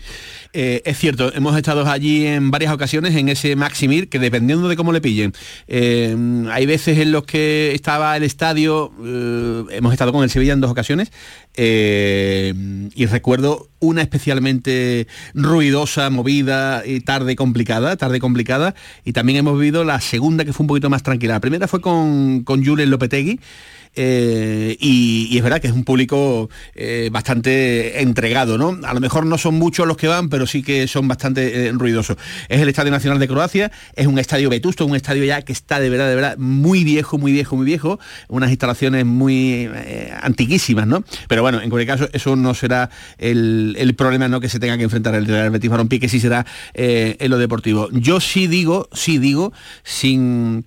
[0.54, 4.76] Eh, es cierto, hemos estado allí en varias ocasiones en ese Maximir, que dependiendo de
[4.76, 5.34] cómo le pillen,
[5.68, 6.16] eh,
[6.52, 10.62] hay veces en los que estaba el estadio, eh, hemos estado con el Sevilla en
[10.62, 11.12] dos ocasiones,
[11.58, 19.84] y recuerdo una especialmente ruidosa, movida y tarde complicada, tarde complicada, y también hemos vivido
[19.84, 21.34] la segunda que fue un poquito más tranquila.
[21.34, 23.40] La primera fue con, con Julen Lopetegui,
[23.96, 28.78] eh, y, es verdad que es un público eh, bastante entregado, ¿no?
[28.86, 31.72] A lo mejor no son muchos los que van, pero sí que son bastante eh,
[31.74, 32.18] ruidosos.
[32.48, 35.80] Es el Estadio Nacional de Croacia, es un estadio vetusto, un estadio ya que está
[35.80, 38.00] de verdad, de verdad, muy viejo, muy viejo, muy viejo,
[38.30, 41.04] unas instalaciones muy eh, antiquísimas, ¿no?
[41.28, 44.40] Pero bueno, en cualquier caso, eso no será el, el problema ¿no?
[44.40, 47.90] que se tenga que enfrentar el Real Betis Balompié, que sí será en lo deportivo.
[47.92, 50.66] Yo sí digo, sí digo, sin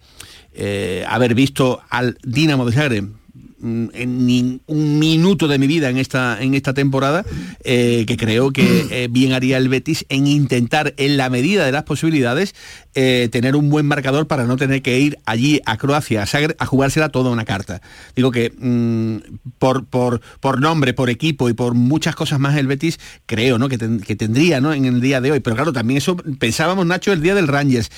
[0.55, 3.24] eh, haber visto al Dinamo de Zagreb
[3.65, 7.25] en ni un minuto de mi vida en esta en esta temporada
[7.65, 11.73] eh, que creo que eh, bien haría el Betis en intentar en la medida de
[11.73, 12.55] las posibilidades
[12.95, 16.55] eh, tener un buen marcador para no tener que ir allí a Croacia a, Zagreb,
[16.59, 17.81] a jugársela toda una carta.
[18.15, 19.17] Digo que mm,
[19.59, 23.69] por, por por nombre por equipo y por muchas cosas más el Betis creo no
[23.69, 25.41] que, ten- que tendría no en el día de hoy.
[25.41, 27.91] Pero claro también eso pensábamos Nacho el día del Rangers.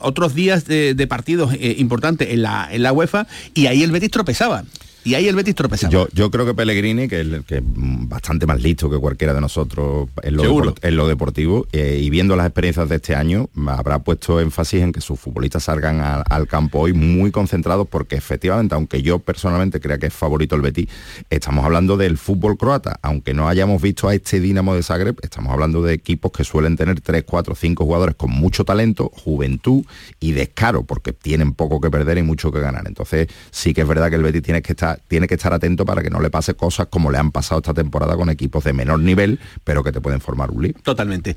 [0.00, 4.10] Otros días de, de partidos importantes en la en la UEFA y ahí el Betis
[4.10, 4.63] tropezaba
[5.04, 7.62] y ahí el Betis tropezaba Yo, yo creo que Pellegrini, que es el- que es
[7.64, 10.74] bastante más listo que cualquiera de nosotros en lo, Seguro.
[10.74, 14.82] depor- en lo deportivo, eh, y viendo las experiencias de este año, habrá puesto énfasis
[14.82, 19.18] en que sus futbolistas salgan a- al campo hoy muy concentrados, porque efectivamente, aunque yo
[19.18, 20.88] personalmente crea que es favorito el Betis,
[21.30, 25.52] estamos hablando del fútbol croata, aunque no hayamos visto a este Dinamo de Zagreb, estamos
[25.52, 29.84] hablando de equipos que suelen tener 3, 4, 5 jugadores con mucho talento, juventud
[30.20, 32.84] y descaro, porque tienen poco que perder y mucho que ganar.
[32.86, 35.84] Entonces, sí que es verdad que el Betis tiene que estar, tiene que estar atento
[35.84, 38.72] para que no le pase cosas como le han pasado esta temporada con equipos de
[38.72, 40.74] menor nivel, pero que te pueden formar un lío.
[40.82, 41.36] Totalmente.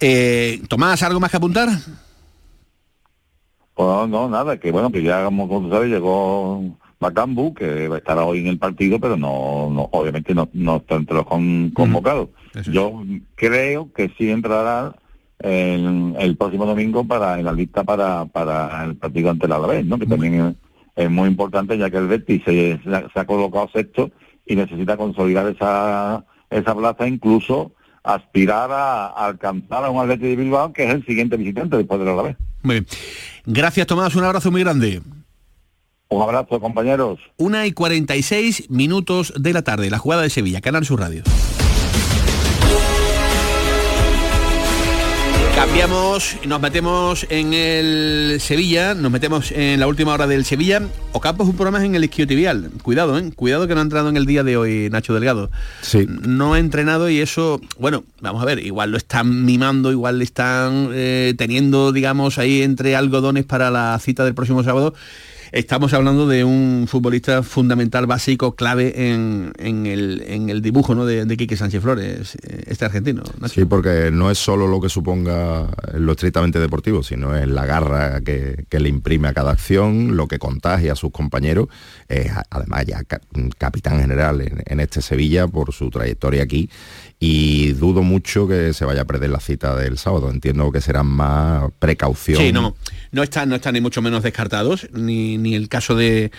[0.00, 1.68] Eh, Tomás, ¿algo más que apuntar?
[3.74, 6.62] Pues no, no, nada, que bueno, que ya como tú sabes, llegó
[7.00, 10.76] Macambu, que va a estar hoy en el partido, pero no, no obviamente no, no
[10.78, 12.28] está entre los con- convocados.
[12.72, 13.04] Yo
[13.36, 14.96] creo que sí entrará
[15.38, 19.86] el, el próximo domingo para en la lista para, para el partido ante el Alavés,
[19.86, 19.96] ¿no?
[19.96, 20.56] Que también
[21.04, 24.10] es, muy importante ya que el Betis se, se ha- colocado sexto
[24.46, 30.36] y necesita consolidar esa, esa plaza, incluso aspirar a, a alcanzar a un Atleti de
[30.36, 32.36] Bilbao, que es el siguiente visitante después del Alavés.
[32.62, 32.86] Muy bien.
[33.46, 34.14] Gracias, Tomás.
[34.16, 35.02] Un abrazo muy grande.
[36.10, 37.18] Un abrazo, compañeros.
[37.36, 39.90] Una y 46 minutos de la tarde.
[39.90, 41.22] La jugada de Sevilla, Canal Sur Radio.
[45.58, 50.80] Cambiamos, nos metemos en el Sevilla, nos metemos en la última hora del Sevilla.
[51.10, 52.70] Ocampo es un programa en el isquiotibial.
[52.80, 53.32] Cuidado, ¿eh?
[53.34, 55.50] Cuidado que no ha entrado en el día de hoy Nacho Delgado.
[55.82, 56.06] Sí.
[56.08, 60.24] No ha entrenado y eso, bueno, vamos a ver, igual lo están mimando, igual le
[60.24, 64.94] están eh, teniendo, digamos, ahí entre algodones para la cita del próximo sábado.
[65.52, 71.06] Estamos hablando de un futbolista fundamental, básico, clave en, en el, en el dibujo ¿no?
[71.06, 73.22] de, de Quique Sánchez Flores, eh, este argentino.
[73.40, 73.54] Nacho.
[73.54, 78.20] Sí, porque no es solo lo que suponga lo estrictamente deportivo, sino es la garra
[78.20, 81.68] que, que le imprime a cada acción, lo que contagia a sus compañeros,
[82.08, 83.20] es además ya ca-
[83.56, 86.68] capitán general en, en este Sevilla por su trayectoria aquí
[87.20, 90.30] y dudo mucho que se vaya a perder la cita del sábado.
[90.30, 92.38] Entiendo que será más precaución.
[92.38, 92.76] Sí, no,
[93.12, 96.30] no están, no están ni mucho menos descartados, ni, ni el caso de,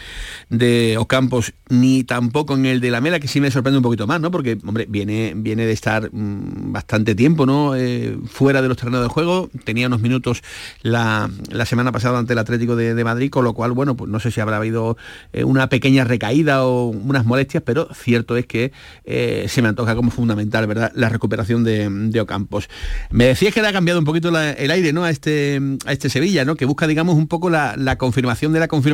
[0.49, 4.07] de Ocampos, ni tampoco en el de la Mela, que sí me sorprende un poquito
[4.07, 4.31] más, ¿no?
[4.31, 7.75] Porque, hombre, viene, viene de estar mm, bastante tiempo, ¿no?
[7.75, 10.41] Eh, fuera de los terrenos de juego, tenía unos minutos
[10.81, 14.09] la, la semana pasada ante el Atlético de, de Madrid, con lo cual, bueno, pues
[14.09, 14.97] no sé si habrá habido
[15.33, 18.71] eh, una pequeña recaída o unas molestias, pero cierto es que
[19.05, 20.91] eh, se me antoja como fundamental, ¿verdad?
[20.95, 22.69] La recuperación de, de Ocampos.
[23.11, 25.03] Me decías que le ha cambiado un poquito el aire, ¿no?
[25.03, 26.55] A este, a este Sevilla, ¿no?
[26.55, 28.88] Que busca, digamos, un poco la, la confirmación de la confirmación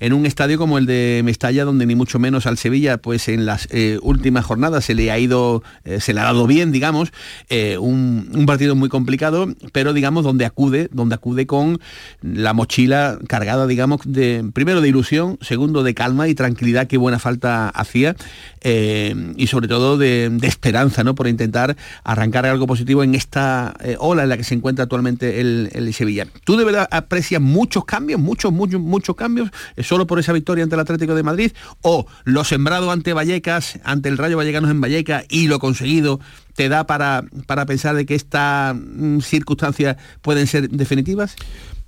[0.00, 3.46] en un estadio como el de Mestalla, donde ni mucho menos al Sevilla, pues en
[3.46, 7.12] las eh, últimas jornadas se le ha ido, eh, se le ha dado bien, digamos,
[7.50, 11.80] eh, un, partido muy complicado, pero digamos donde acude, donde acude con
[12.20, 17.18] la mochila cargada, digamos, de primero de ilusión, segundo de calma y tranquilidad, que buena
[17.18, 18.16] falta hacía,
[18.62, 21.14] y sobre todo de, esperanza, ¿no?
[21.14, 25.70] Por intentar arrancar algo positivo en esta ola en la que se encuentra actualmente el,
[25.72, 26.26] el Sevilla.
[26.44, 30.64] ¿Tú de verdad aprecias muchos cambios, muchos, muchos, muchos cambios, eh, solo por esa victoria
[30.64, 31.52] ante el Atlético de Madrid?
[31.82, 36.20] ¿O lo sembrado ante Vallecas, ante el Rayo Vallecanos en Vallecas y lo conseguido
[36.56, 41.36] te da para, para pensar de que estas mm, circunstancias pueden ser definitivas?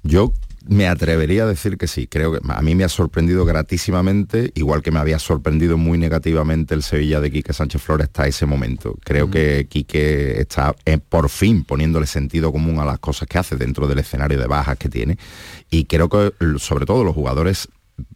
[0.03, 0.33] Yo
[0.69, 2.07] me atrevería a decir que sí.
[2.07, 6.75] Creo que a mí me ha sorprendido gratísimamente, igual que me había sorprendido muy negativamente
[6.75, 8.97] el Sevilla de Quique Sánchez Flores hasta ese momento.
[9.05, 13.57] Creo que Quique está eh, por fin poniéndole sentido común a las cosas que hace
[13.57, 15.19] dentro del escenario de bajas que tiene.
[15.71, 17.69] Y creo que sobre todo los jugadores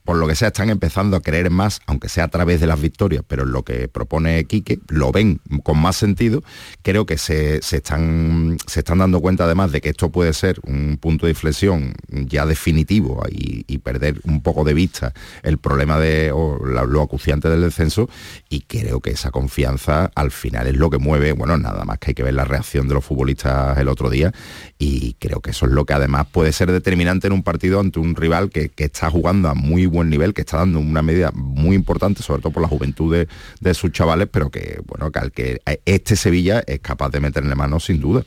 [0.05, 2.81] por lo que sea, están empezando a creer más, aunque sea a través de las
[2.81, 6.43] victorias, pero en lo que propone Quique, lo ven con más sentido.
[6.83, 10.59] Creo que se, se están, se están dando cuenta además de que esto puede ser
[10.65, 16.33] un punto de inflexión ya definitivo y, perder un poco de vista el problema de
[16.33, 18.11] o lo acuciante del descenso.
[18.49, 22.11] Y creo que esa confianza al final es lo que mueve, bueno, nada más que
[22.11, 24.33] hay que ver la reacción de los futbolistas el otro día.
[24.79, 28.01] Y creo que eso es lo que además puede ser determinante en un partido ante
[28.01, 31.31] un rival que, que está jugando a muy buen nivel, que está dando una medida
[31.33, 33.29] muy importante, sobre todo por la juventud de,
[33.61, 37.55] de sus chavales, pero que, bueno, que al que este Sevilla es capaz de meterle
[37.55, 38.25] mano sin duda.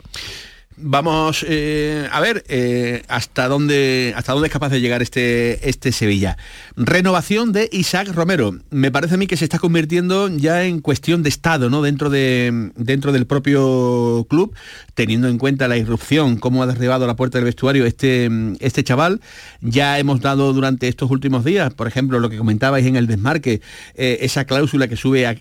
[0.77, 5.91] Vamos eh, a ver eh, hasta dónde hasta dónde es capaz de llegar este, este
[5.91, 6.37] Sevilla.
[6.75, 8.57] Renovación de Isaac Romero.
[8.71, 11.81] Me parece a mí que se está convirtiendo ya en cuestión de Estado, ¿no?
[11.81, 14.55] Dentro, de, dentro del propio club,
[14.95, 19.21] teniendo en cuenta la irrupción, cómo ha derribado la puerta del vestuario este, este chaval.
[19.61, 23.61] Ya hemos dado durante estos últimos días, por ejemplo, lo que comentabais en el desmarque,
[23.95, 25.35] eh, esa cláusula que sube a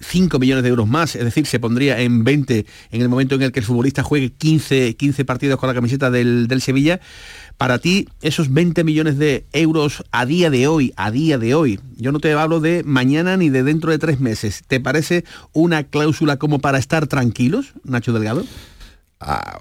[0.00, 3.42] 5 millones de euros más, es decir, se pondría en 20 en el momento en
[3.42, 7.00] el que el futbolista juegue 15, 15 partidos con la camiseta del, Sevilla.
[7.56, 11.80] Para ti, esos 20 millones de euros a día de hoy, a día de hoy,
[11.96, 15.84] yo no te hablo de mañana ni de dentro de tres meses, ¿te parece una
[15.84, 18.44] cláusula como para estar tranquilos, Nacho Delgado?
[19.20, 19.58] Ah,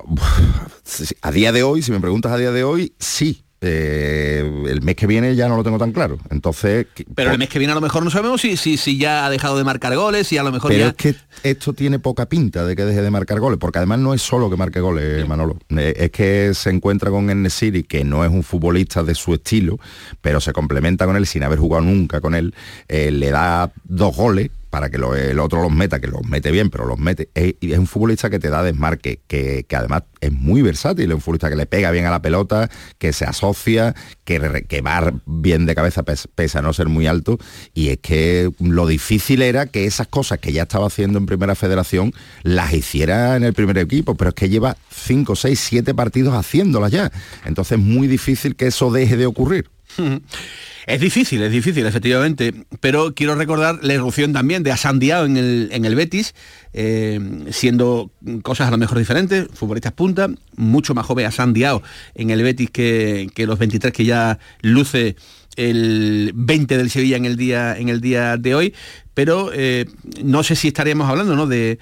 [1.21, 4.95] a día de hoy, si me preguntas a día de hoy, sí, eh, el mes
[4.95, 6.17] que viene ya no lo tengo tan claro.
[6.29, 6.87] Entonces.
[7.15, 9.29] Pero el mes que viene a lo mejor no sabemos si, si, si ya ha
[9.29, 10.89] dejado de marcar goles y a lo mejor Pero ya...
[10.89, 14.13] es que esto tiene poca pinta de que deje de marcar goles, porque además no
[14.13, 15.57] es solo que marque goles, Manolo.
[15.69, 19.79] Eh, es que se encuentra con Enesiri, que no es un futbolista de su estilo,
[20.21, 22.53] pero se complementa con él sin haber jugado nunca con él.
[22.87, 26.69] Eh, le da dos goles para que el otro los meta, que los mete bien,
[26.69, 27.29] pero los mete.
[27.33, 31.21] Es, un futbolista que te da desmarque, que, que, además es muy versátil, es un
[31.21, 33.95] futbolista que le pega bien a la pelota, que se asocia,
[34.25, 37.37] que, que va bien de cabeza pese a no ser muy alto.
[37.73, 41.55] Y es que lo difícil era que esas cosas que ya estaba haciendo en primera
[41.55, 42.13] federación
[42.43, 46.91] las hiciera en el primer equipo, pero es que lleva 5, 6, 7 partidos haciéndolas
[46.91, 47.13] ya.
[47.45, 49.69] Entonces es muy difícil que eso deje de ocurrir.
[50.85, 55.69] Es difícil, es difícil, efectivamente, pero quiero recordar la irrupción también de Asandiao en el,
[55.71, 56.35] en el Betis,
[56.73, 57.19] eh,
[57.49, 58.11] siendo
[58.43, 61.81] cosas a lo mejor diferentes, futbolistas punta, mucho más joven Asandiao
[62.13, 65.15] en el Betis que, que los 23 que ya luce
[65.55, 68.73] el 20 del Sevilla en el día, en el día de hoy,
[69.15, 69.85] pero eh,
[70.23, 71.47] no sé si estaríamos hablando ¿no?
[71.47, 71.79] de,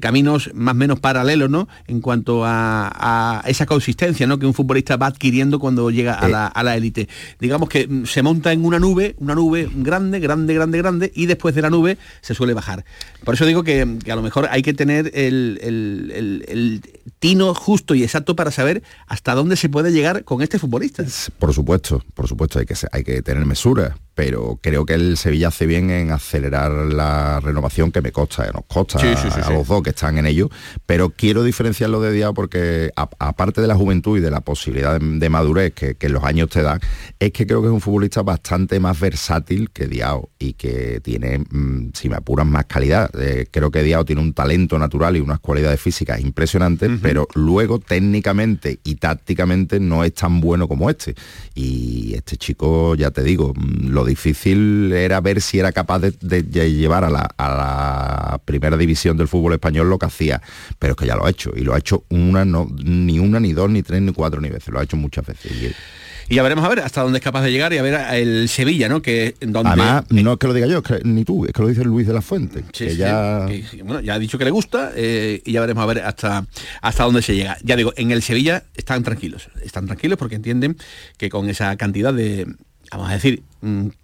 [0.00, 1.66] caminos más o menos paralelos ¿no?
[1.88, 4.38] en cuanto a, esa consistencia ¿no?
[4.38, 7.08] que un futbolista va adquiriendo cuando llega a la élite.
[7.40, 11.26] Digamos que mm, se monta en una nube, una nube grande, grande, grande, grande, y
[11.26, 12.84] después de la nube se suele bajar.
[13.24, 16.82] Por eso digo que, a lo mejor hay que tener el, el,
[17.18, 21.04] tino justo y exacto para saber hasta dónde se puede llegar con este futbolista.
[21.38, 25.46] Por supuesto, por supuesto, hay que, hay que tener mesura, pero creo que el Sevilla
[25.46, 29.90] hace bien en acelerar la renovación que me consta, nos consta a los dos que
[29.90, 30.50] están en ello,
[30.86, 35.28] pero quiero diferenciarlo de Diao porque aparte de la juventud y de la posibilidad de,
[35.28, 36.80] madurez que, los años te dan,
[37.20, 41.38] es que creo que es un futbolista bastante más versátil que Diao y que tiene,
[41.38, 43.08] mm, si me apuran, más calidad.
[43.20, 47.78] Eh, creo que Diao tiene un talento natural y unas cualidades físicas impresionantes, pero luego
[47.78, 51.14] técnicamente y tácticamente no es tan bueno como este.
[51.54, 56.42] Y este chico, ya te digo, mm, lo difícil era ver si era capaz de,
[56.42, 60.42] llevar a la, primera división del fútbol español lo que hacía,
[60.78, 63.38] pero es que ya lo ha hecho, y lo ha hecho una, no, ni una,
[63.40, 65.52] ni dos, ni tres, ni cuatro, ni veces, lo ha hecho muchas veces.
[65.52, 68.50] Y, ya veremos a ver hasta dónde es capaz de llegar y a ver el
[68.50, 69.00] Sevilla, ¿no?
[69.00, 69.70] Que donde...
[69.70, 72.12] Además, no es que lo diga yo, ni tú, es que lo dice Luis de
[72.12, 72.64] la Fuente.
[72.70, 73.46] que ya...
[73.82, 76.46] bueno, ya ha dicho que le gusta eh, y ya veremos a ver hasta,
[76.82, 77.56] hasta dónde se llega.
[77.62, 80.76] Ya digo, en el Sevilla están tranquilos, están tranquilos porque entienden
[81.16, 82.46] que con esa cantidad de,
[82.90, 83.42] vamos a decir,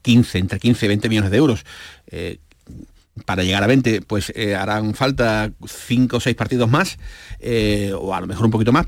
[0.03, 1.65] 15, entre 15 y 20 millones de euros.
[2.09, 2.39] Eh,
[3.27, 6.99] para llegar a 20, pues eh, harán falta 5 o 6 partidos más,
[7.39, 8.87] eh, o a lo mejor un poquito más,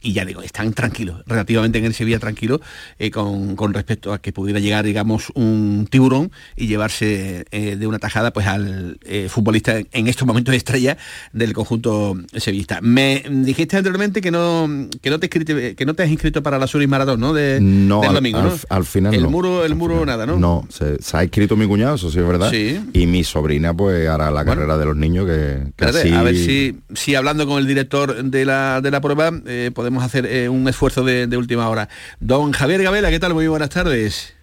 [0.00, 2.60] y ya digo, están tranquilos, relativamente en el Sevilla tranquilo,
[2.98, 7.98] eh, con, respecto a que pudiera llegar, digamos, un tiburón y llevarse eh, de una
[7.98, 10.96] tajada pues al eh, futbolista en estos momentos de estrella
[11.32, 12.80] del conjunto sevillista.
[12.80, 16.66] Me dijiste anteriormente que no que no te que no te has inscrito para la
[16.66, 17.32] Suris Maratón, ¿no?
[17.32, 20.38] De, no, del domingo, al, Al, final el muro, el muro nada, ¿no?
[20.38, 22.50] No, se, ha inscrito mi cuñado, eso sí es verdad.
[22.50, 22.80] Sí.
[22.92, 27.14] Y mi sobrina pues hará la carrera de los niños que, A ver si, si
[27.14, 29.32] hablando con el director de la, de la prueba
[29.74, 31.88] podemos podemos hacer eh, un esfuerzo de, última hora.
[32.20, 33.32] Don Javier Gabela, ¿qué tal?
[33.32, 34.34] Muy buenas tardes.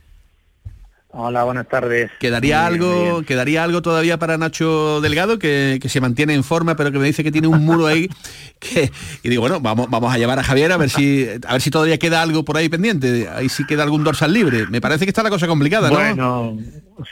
[1.10, 2.10] Hola, buenas tardes.
[2.20, 6.98] ¿Quedaría algo, quedaría algo todavía para Nacho Delgado, que, se mantiene en forma, pero que
[6.98, 8.10] me dice que tiene un muro ahí?
[8.58, 8.90] Que,
[9.22, 11.70] y digo, bueno, vamos, vamos a llevar a Javier a ver si a ver si
[11.70, 13.28] todavía queda algo por ahí pendiente.
[13.30, 14.66] Ahí sí queda algún dorsal libre.
[14.68, 15.98] Me parece que está la cosa complicada, ¿no?
[15.98, 16.58] Bueno,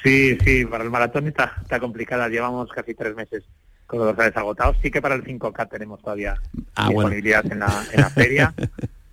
[0.04, 2.30] sí, sí, para el maratón está, está complicada.
[2.30, 3.44] Llevamos casi tres meses
[3.98, 4.78] con los dorsales agotados.
[4.82, 6.36] Sí que para el 5K tenemos todavía
[6.76, 8.54] ah, disponibilidad en, la, en la feria.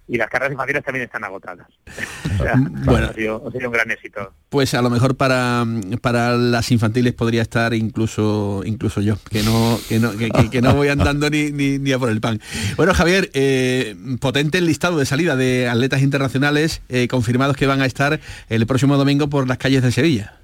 [0.08, 1.66] y las carreras infantiles también están agotadas.
[2.40, 3.08] O sea, Bueno.
[3.08, 4.32] ha, sido, ha sido un gran éxito.
[4.48, 5.62] Pues a lo mejor para,
[6.00, 10.62] para las infantiles podría estar incluso incluso yo, que no, que no, que, que- que
[10.62, 12.40] no voy andando ni, ni, ni a por el pan.
[12.76, 17.82] Bueno, Javier, eh, potente el listado de salida de atletas internacionales eh, confirmados que van
[17.82, 20.39] a estar el próximo domingo por las calles de Sevilla.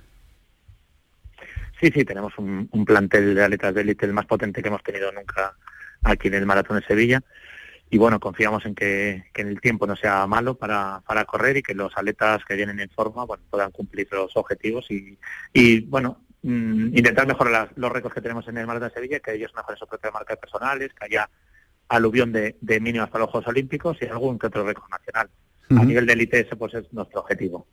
[1.80, 4.82] Sí, sí, tenemos un, un plantel de atletas de élite el más potente que hemos
[4.82, 5.54] tenido nunca
[6.02, 7.22] aquí en el Maratón de Sevilla.
[7.90, 11.62] Y bueno, confiamos en que, que el tiempo no sea malo para, para correr y
[11.62, 15.16] que los atletas que vienen en forma bueno, puedan cumplir los objetivos y,
[15.52, 19.20] y bueno, mm, intentar mejorar las- los récords que tenemos en el Maratón de Sevilla,
[19.20, 21.28] que ellos mejoren sus propias marcas personales, que haya
[21.88, 25.28] aluvión de, de mínimas para los Juegos Olímpicos y algún que otro récord nacional.
[25.70, 27.66] A nivel de élite ese pues es nuestro objetivo.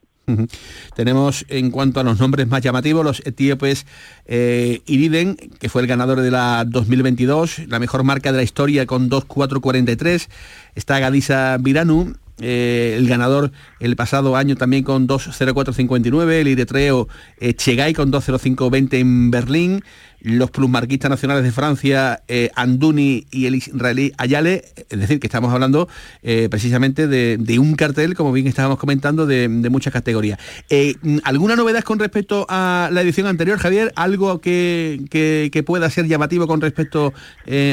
[0.95, 3.85] Tenemos en cuanto a los nombres más llamativos, los etíopes
[4.25, 8.85] eh, Iriden, que fue el ganador de la 2022, la mejor marca de la historia
[8.85, 10.29] con 2.443.
[10.75, 16.31] Está Gadisa Viranu, eh, el ganador el pasado año también con 2.0459.
[16.31, 16.93] El eritrea
[17.39, 19.83] eh, Chegai con 2.0520 en Berlín.
[20.23, 25.53] Los plusmarquistas nacionales de Francia, eh, Anduni y el israelí Ayale, es decir, que estamos
[25.53, 25.89] hablando
[26.21, 30.39] eh, precisamente de, de un cartel, como bien estábamos comentando, de, de muchas categorías.
[30.69, 30.95] Eh,
[31.25, 33.91] ¿Alguna novedad con respecto a la edición anterior, Javier?
[33.95, 37.13] ¿Algo que, que- pueda ser llamativo con respecto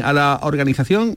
[0.04, 1.16] a la organización?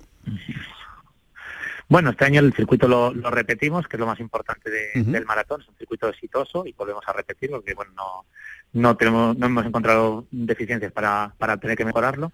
[1.90, 5.26] Bueno, este año el circuito lo, lo repetimos, que es lo más importante de- del
[5.26, 8.26] maratón, es un circuito exitoso y volvemos a repetirlo, porque bueno, no,
[8.74, 12.32] no tenemos, no hemos encontrado deficiencias para, para tener que mejorarlo.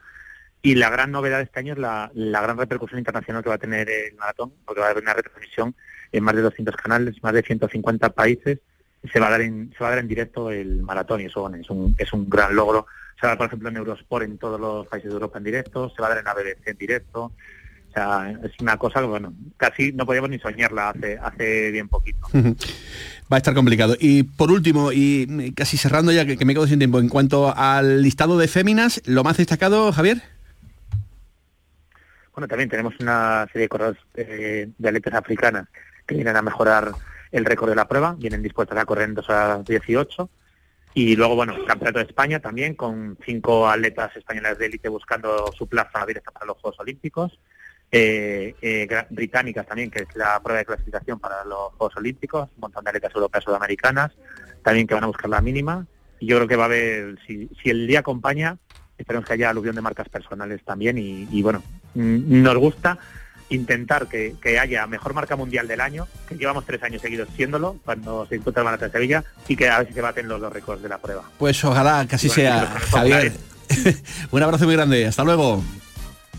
[0.61, 3.55] Y la gran novedad de este año es la, la gran repercusión internacional que va
[3.55, 5.73] a tener el maratón, porque va a haber una retransmisión
[6.11, 8.59] en más de 200 canales, más de 150 países,
[9.11, 11.41] se va a dar en, se va a dar en directo el maratón y eso
[11.41, 12.85] bueno, es un, es un gran logro.
[13.19, 15.43] Se va a dar, por ejemplo, en Eurosport en todos los países de Europa en
[15.45, 17.31] directo, se va a dar en la BBC en directo,
[17.89, 21.87] o sea, es una cosa que, bueno, casi no podíamos ni soñarla hace, hace bien
[21.89, 22.19] poquito.
[23.31, 23.95] Va a estar complicado.
[23.99, 27.09] Y por último, y mm, casi cerrando ya, que, que me quedo sin tiempo, en
[27.09, 30.21] cuanto al listado de féminas, lo más destacado, Javier.
[32.33, 35.67] Bueno, también tenemos una serie de corredores eh, de atletas africanas
[36.05, 36.91] que vienen a mejorar
[37.31, 40.29] el récord de la prueba, vienen dispuestas a correr en 2 horas 18.
[40.93, 45.67] Y luego, bueno, Campeonato de España también, con cinco atletas españolas de élite buscando su
[45.67, 47.39] plaza directa para los Juegos Olímpicos.
[47.91, 52.61] Eh, eh, británicas también, que es la prueba de clasificación para los Juegos Olímpicos, un
[52.61, 54.11] montón de atletas europeas sudamericanas,
[54.63, 55.87] también que van a buscar la mínima.
[56.19, 58.57] Y yo creo que va a haber, si, si el día acompaña,
[58.97, 60.97] esperemos que haya aluvión de marcas personales también.
[60.97, 61.63] Y, y bueno,
[61.95, 62.99] mm, nos gusta
[63.49, 67.77] intentar que, que haya mejor marca mundial del año, que llevamos tres años seguidos siéndolo,
[67.83, 70.39] cuando se disputa el Maratón de Sevilla, y que a ver si se baten los
[70.39, 71.23] dos récords de la prueba.
[71.39, 73.33] Pues ojalá que así Bueno, sea, Javier.
[74.31, 75.07] Un abrazo muy grande.
[75.07, 75.63] Hasta luego.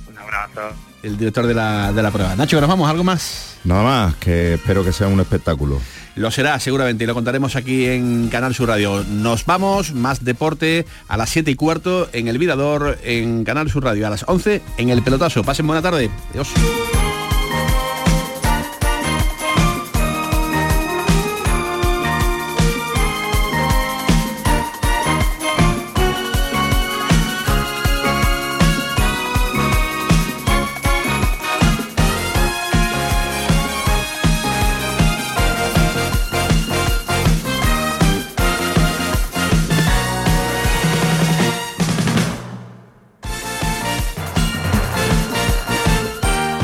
[0.09, 0.90] Un abrazo.
[1.03, 2.37] El director de la, de la prueba.
[2.37, 2.91] Nacho, que nos vamos.
[2.91, 3.57] ¿Algo más?
[3.65, 5.81] Nada más, que espero que sea un espectáculo.
[6.17, 9.05] Lo será seguramente y lo contaremos aquí en Canal Sur Radio.
[9.09, 13.85] Nos vamos, más deporte a las 7 y cuarto en El Virador en Canal Sur
[13.85, 14.07] Radio.
[14.07, 15.45] A las 11 en El Pelotazo.
[15.45, 16.11] Pasen buena tarde.
[16.31, 16.49] Adiós.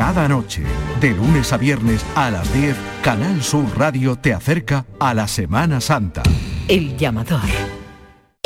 [0.00, 0.62] Cada noche,
[0.98, 5.78] de lunes a viernes a las 10, Canal Sur Radio te acerca a la Semana
[5.82, 6.22] Santa.
[6.68, 7.79] El llamador.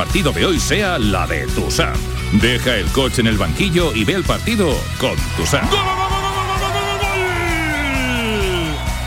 [0.00, 1.94] partido de hoy sea la de Tusam.
[2.40, 5.68] Deja el coche en el banquillo y ve el partido con Tusam.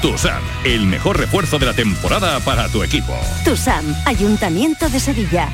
[0.04, 3.12] TUSAM, el mejor refuerzo de la temporada para tu equipo.
[3.44, 5.50] TUSAM, Ayuntamiento de Sevilla.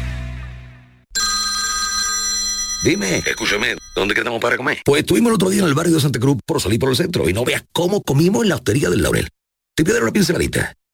[2.84, 4.82] Dime, escúchame, ¿dónde quedamos para comer?
[4.84, 6.98] Pues estuvimos el otro día en el barrio de Santa Cruz por salir por el
[6.98, 9.30] centro y no veas cómo comimos en la hostería del Laurel.
[9.74, 10.74] Te voy a dar una pinceladita.